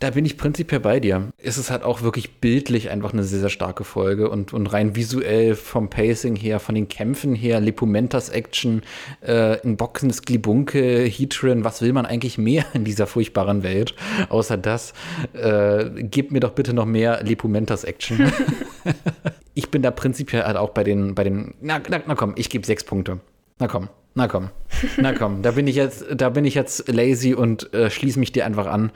[0.00, 1.28] da bin ich prinzipiell bei dir.
[1.36, 4.96] Es ist halt auch wirklich bildlich einfach eine sehr, sehr starke Folge und, und rein
[4.96, 8.80] visuell vom Pacing her, von den Kämpfen her, Lepumentas Action,
[9.20, 13.94] äh, ein boxendes Glibunke, Heatran, was will man eigentlich mehr in dieser furchtbaren Welt?
[14.30, 14.94] Außer das,
[15.34, 18.32] äh, gib mir doch bitte noch mehr Lepumentas Action.
[19.54, 22.48] ich bin da prinzipiell halt auch bei den, bei den, na, na, na komm, ich
[22.48, 23.20] gebe sechs Punkte.
[23.60, 23.88] Na komm.
[24.14, 24.50] Na komm,
[24.96, 28.32] na komm, da bin ich jetzt, da bin ich jetzt lazy und äh, schließe mich
[28.32, 28.90] dir einfach an.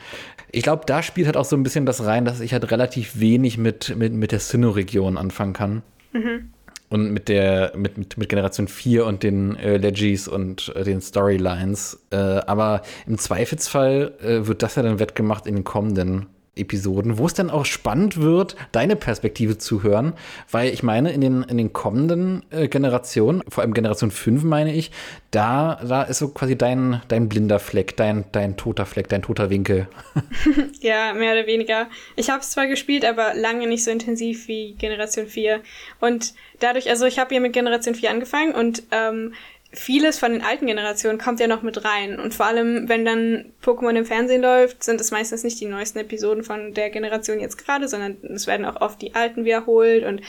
[0.50, 3.20] Ich glaube, da spielt halt auch so ein bisschen das rein, dass ich halt relativ
[3.20, 5.82] wenig mit, mit, mit der Sinnoh-Region anfangen kann.
[6.12, 6.50] Mhm.
[6.88, 11.00] Und mit der, mit, mit, mit Generation 4 und den äh, Legis und äh, den
[11.00, 12.04] Storylines.
[12.10, 16.26] Äh, aber im Zweifelsfall äh, wird das ja dann wettgemacht in den kommenden
[16.56, 20.14] Episoden, wo es dann auch spannend wird, deine Perspektive zu hören,
[20.50, 24.74] weil ich meine, in den, in den kommenden äh, Generationen, vor allem Generation 5 meine
[24.74, 24.90] ich,
[25.30, 29.50] da, da ist so quasi dein, dein blinder Fleck, dein, dein toter Fleck, dein toter
[29.50, 29.88] Winkel.
[30.80, 31.88] ja, mehr oder weniger.
[32.16, 35.60] Ich habe es zwar gespielt, aber lange nicht so intensiv wie Generation 4.
[36.00, 39.34] Und dadurch, also ich habe hier mit Generation 4 angefangen und ähm,
[39.74, 42.18] vieles von den alten Generationen kommt ja noch mit rein.
[42.18, 45.98] Und vor allem, wenn dann Pokémon im Fernsehen läuft, sind es meistens nicht die neuesten
[45.98, 50.22] Episoden von der Generation jetzt gerade, sondern es werden auch oft die alten wiederholt und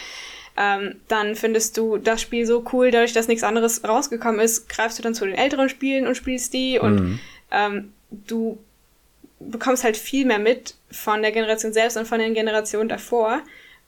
[0.58, 4.98] ähm, dann findest du das Spiel so cool, dadurch, dass nichts anderes rausgekommen ist, greifst
[4.98, 7.20] du dann zu den älteren Spielen und spielst die und mhm.
[7.52, 8.58] ähm, du
[9.40, 13.42] bekommst halt viel mehr mit von der Generation selbst und von den Generationen davor.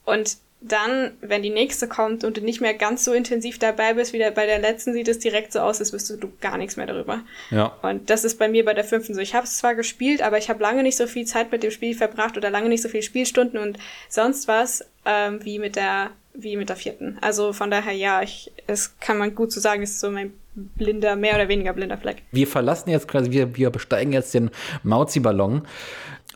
[0.03, 4.14] Und dann, wenn die nächste kommt und du nicht mehr ganz so intensiv dabei bist
[4.14, 6.88] wie bei der letzten, sieht es direkt so aus, als wüsstest du gar nichts mehr
[6.88, 7.22] darüber.
[7.51, 7.78] Ja.
[7.84, 9.22] Und das ist bei mir bei der fünften so.
[9.22, 11.72] Ich habe es zwar gespielt, aber ich habe lange nicht so viel Zeit mit dem
[11.72, 13.78] Spiel verbracht oder lange nicht so viele Spielstunden und
[14.10, 17.18] sonst was ähm, wie mit der wie mit der vierten.
[17.22, 20.34] Also von daher ja, ich, es kann man gut so sagen, es ist so mein
[20.53, 22.24] blinder, mehr oder weniger blinder Fleck.
[22.32, 24.51] Wir verlassen jetzt quasi, wir, wir besteigen jetzt den
[24.84, 25.68] Mauzi-Ballon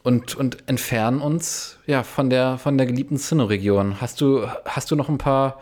[0.04, 4.02] und, und entfernen uns ja von der von der geliebten Sinnoh-Region.
[4.02, 5.60] Hast du hast du noch ein paar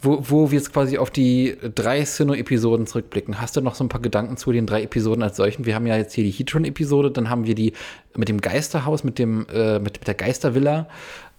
[0.00, 3.88] wo, wo wir jetzt quasi auf die drei Sinnoh-Episoden zurückblicken, hast du noch so ein
[3.88, 5.64] paar Gedanken zu den drei Episoden als solchen?
[5.64, 7.72] Wir haben ja jetzt hier die Heatron-Episode, dann haben wir die
[8.14, 10.88] mit dem Geisterhaus, mit dem äh, mit, mit der Geistervilla.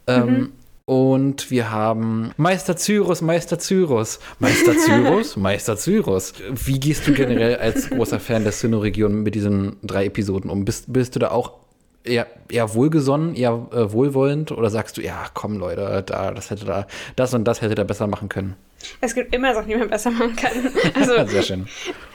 [0.07, 0.51] Ähm, mhm.
[0.85, 6.33] Und wir haben Meister Cyrus, Meister Cyrus, Meister Cyrus, Meister Cyrus.
[6.49, 10.63] Wie gehst du generell als großer Fan der Sinnoh-Region mit diesen drei Episoden um?
[10.63, 11.66] Bist, bist du da auch
[12.07, 16.65] eher, eher wohlgesonnen, eher äh, wohlwollend oder sagst du, ja, komm Leute, da, das hätte
[16.65, 18.55] da, das und das hätte da besser machen können?
[19.01, 20.51] Es gibt immer Sachen, die man besser machen kann.
[20.93, 21.67] Also, Sehr schön.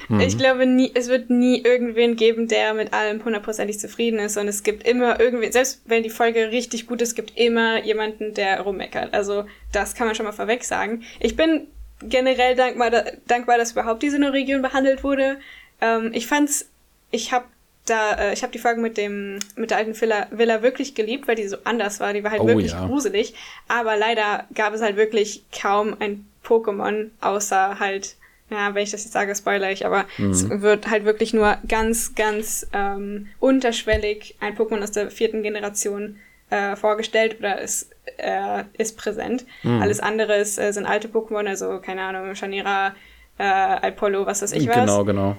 [0.09, 0.20] Mhm.
[0.20, 4.36] Ich glaube, nie, es wird nie irgendwen geben, der mit allem hundertprozentig zufrieden ist.
[4.36, 8.34] Und es gibt immer irgendwen, selbst wenn die Folge richtig gut ist, gibt immer jemanden,
[8.34, 9.12] der rummeckert.
[9.12, 11.03] Also, das kann man schon mal vorweg sagen.
[11.20, 11.66] Ich bin
[12.01, 12.90] generell dankbar,
[13.26, 15.38] dankbar dass überhaupt diese Region behandelt wurde.
[15.80, 16.68] Ähm, ich fand's,
[17.11, 17.45] ich habe
[17.87, 21.26] da, äh, ich habe die Folge mit dem, mit der alten Villa, Villa wirklich geliebt,
[21.26, 22.12] weil die so anders war.
[22.12, 22.87] Die war halt oh, wirklich ja.
[22.87, 23.35] gruselig.
[23.68, 28.16] Aber leider gab es halt wirklich kaum ein Pokémon, außer halt,
[28.51, 30.30] ja, wenn ich das jetzt sage, spoiler ich, aber mhm.
[30.30, 36.18] es wird halt wirklich nur ganz, ganz ähm, unterschwellig ein Pokémon aus der vierten Generation
[36.51, 39.45] äh, vorgestellt oder ist, äh, ist präsent.
[39.62, 39.83] Mhm.
[39.83, 42.95] Alles andere ist, äh, sind alte Pokémon, also keine Ahnung, Shanira,
[43.39, 44.76] äh, Alpolo, was weiß ich was.
[44.76, 45.37] Genau, genau.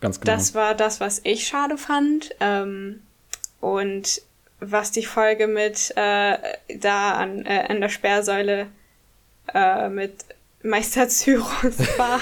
[0.00, 0.32] Ganz genau.
[0.32, 2.34] Das war das, was ich schade fand.
[2.40, 3.02] Ähm,
[3.60, 4.22] und
[4.60, 6.38] was die Folge mit äh,
[6.78, 8.66] da an, äh, an der Sperrsäule
[9.54, 10.24] äh, mit
[10.62, 12.20] Meister Cyrus war.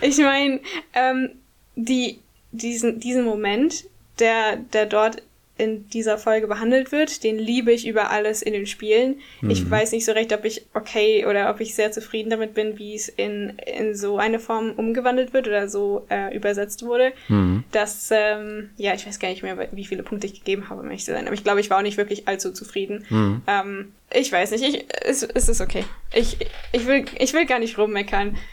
[0.00, 0.60] ich meine,
[0.94, 1.30] ähm,
[1.76, 2.20] die,
[2.50, 3.84] diesen, diesen Moment,
[4.18, 5.22] der, der dort
[5.56, 9.20] in dieser Folge behandelt wird, den liebe ich über alles in den Spielen.
[9.40, 9.50] Mhm.
[9.50, 12.76] Ich weiß nicht so recht, ob ich okay oder ob ich sehr zufrieden damit bin,
[12.78, 17.12] wie es in, in so eine Form umgewandelt wird oder so äh, übersetzt wurde.
[17.28, 17.62] Mhm.
[17.70, 20.86] Das, ähm, ja, ich weiß gar nicht mehr, wie viele Punkte ich gegeben habe, um
[20.86, 21.26] ehrlich zu sein.
[21.26, 23.06] Aber ich glaube, ich war auch nicht wirklich allzu zufrieden.
[23.08, 23.42] Mhm.
[23.46, 25.84] Ähm, ich weiß nicht, ich, es, es ist okay.
[26.12, 26.36] Ich,
[26.72, 28.36] ich, will, ich will gar nicht rummeckern.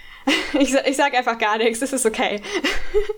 [0.59, 2.41] Ich, ich sag einfach gar nichts, es ist okay.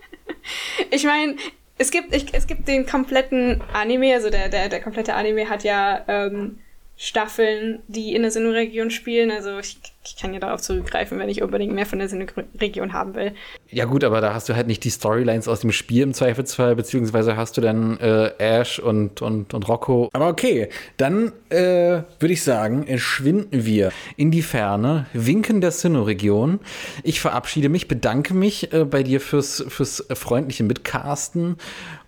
[0.92, 1.36] ich meine,
[1.78, 5.64] es gibt, ich, es gibt den kompletten Anime, also der, der, der komplette Anime hat
[5.64, 6.60] ja ähm,
[6.98, 9.32] Staffeln, die in der Sinnoh-Region spielen.
[9.32, 13.16] Also ich, ich, kann ja darauf zurückgreifen, wenn ich unbedingt mehr von der Sinnoh-Region haben
[13.16, 13.34] will.
[13.70, 16.76] Ja gut, aber da hast du halt nicht die Storylines aus dem Spiel im Zweifelsfall,
[16.76, 20.10] beziehungsweise hast du dann äh, Ash und, und, und Rocco.
[20.14, 26.60] Aber okay, dann äh, würde ich sagen, schwinden wir in die Ferne, winken der Sinnoh-Region.
[27.04, 31.58] Ich verabschiede mich, bedanke mich äh, bei dir fürs, fürs freundliche Mitcasten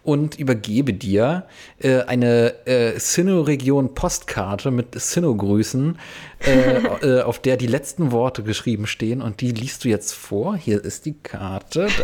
[0.06, 1.46] und übergebe dir
[1.80, 5.98] äh, eine äh, Sinnoh-Region-Postkarte mit Sinnoh-Grüßen,
[6.46, 6.78] äh,
[7.18, 10.58] äh, auf der die letzten Worte geschrieben stehen und die liest du jetzt vor.
[10.58, 11.88] Hier ist die Karte.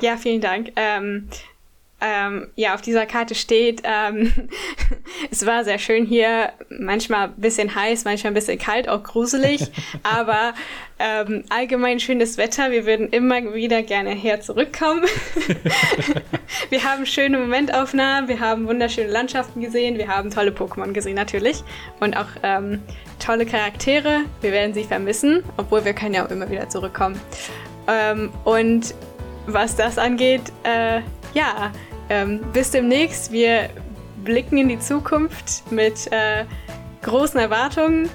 [0.00, 0.70] Ja, vielen Dank.
[0.76, 1.28] Ähm,
[2.00, 4.32] ähm, ja, auf dieser Karte steht, ähm,
[5.30, 9.70] es war sehr schön hier, manchmal ein bisschen heiß, manchmal ein bisschen kalt, auch gruselig,
[10.04, 10.54] aber
[11.00, 12.70] ähm, allgemein schönes Wetter.
[12.70, 15.04] Wir würden immer wieder gerne her zurückkommen.
[16.70, 21.64] wir haben schöne Momentaufnahmen, wir haben wunderschöne Landschaften gesehen, wir haben tolle Pokémon gesehen natürlich
[21.98, 22.80] und auch ähm,
[23.18, 24.20] tolle Charaktere.
[24.40, 27.20] Wir werden sie vermissen, obwohl wir können ja auch immer wieder zurückkommen.
[27.88, 28.94] Ähm, und
[29.46, 31.00] was das angeht, äh,
[31.34, 31.72] ja,
[32.08, 33.32] ähm, bis demnächst.
[33.32, 33.70] Wir
[34.24, 36.44] blicken in die Zukunft mit äh,
[37.02, 38.08] großen Erwartungen.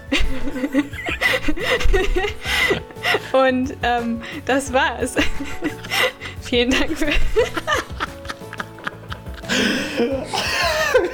[3.34, 5.16] Und ähm, das war's.
[6.42, 7.08] Vielen Dank für.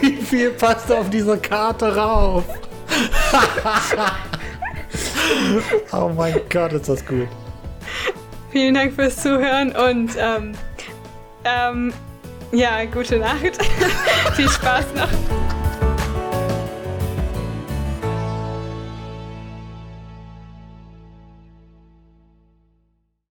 [0.01, 2.43] Wie viel passt auf diese Karte rauf?
[5.91, 7.27] oh mein Gott, ist das gut.
[8.51, 10.53] Vielen Dank fürs Zuhören und ähm,
[11.49, 11.93] ähm,
[12.51, 13.63] ja, gute Nacht.
[14.35, 15.09] Viel Spaß noch.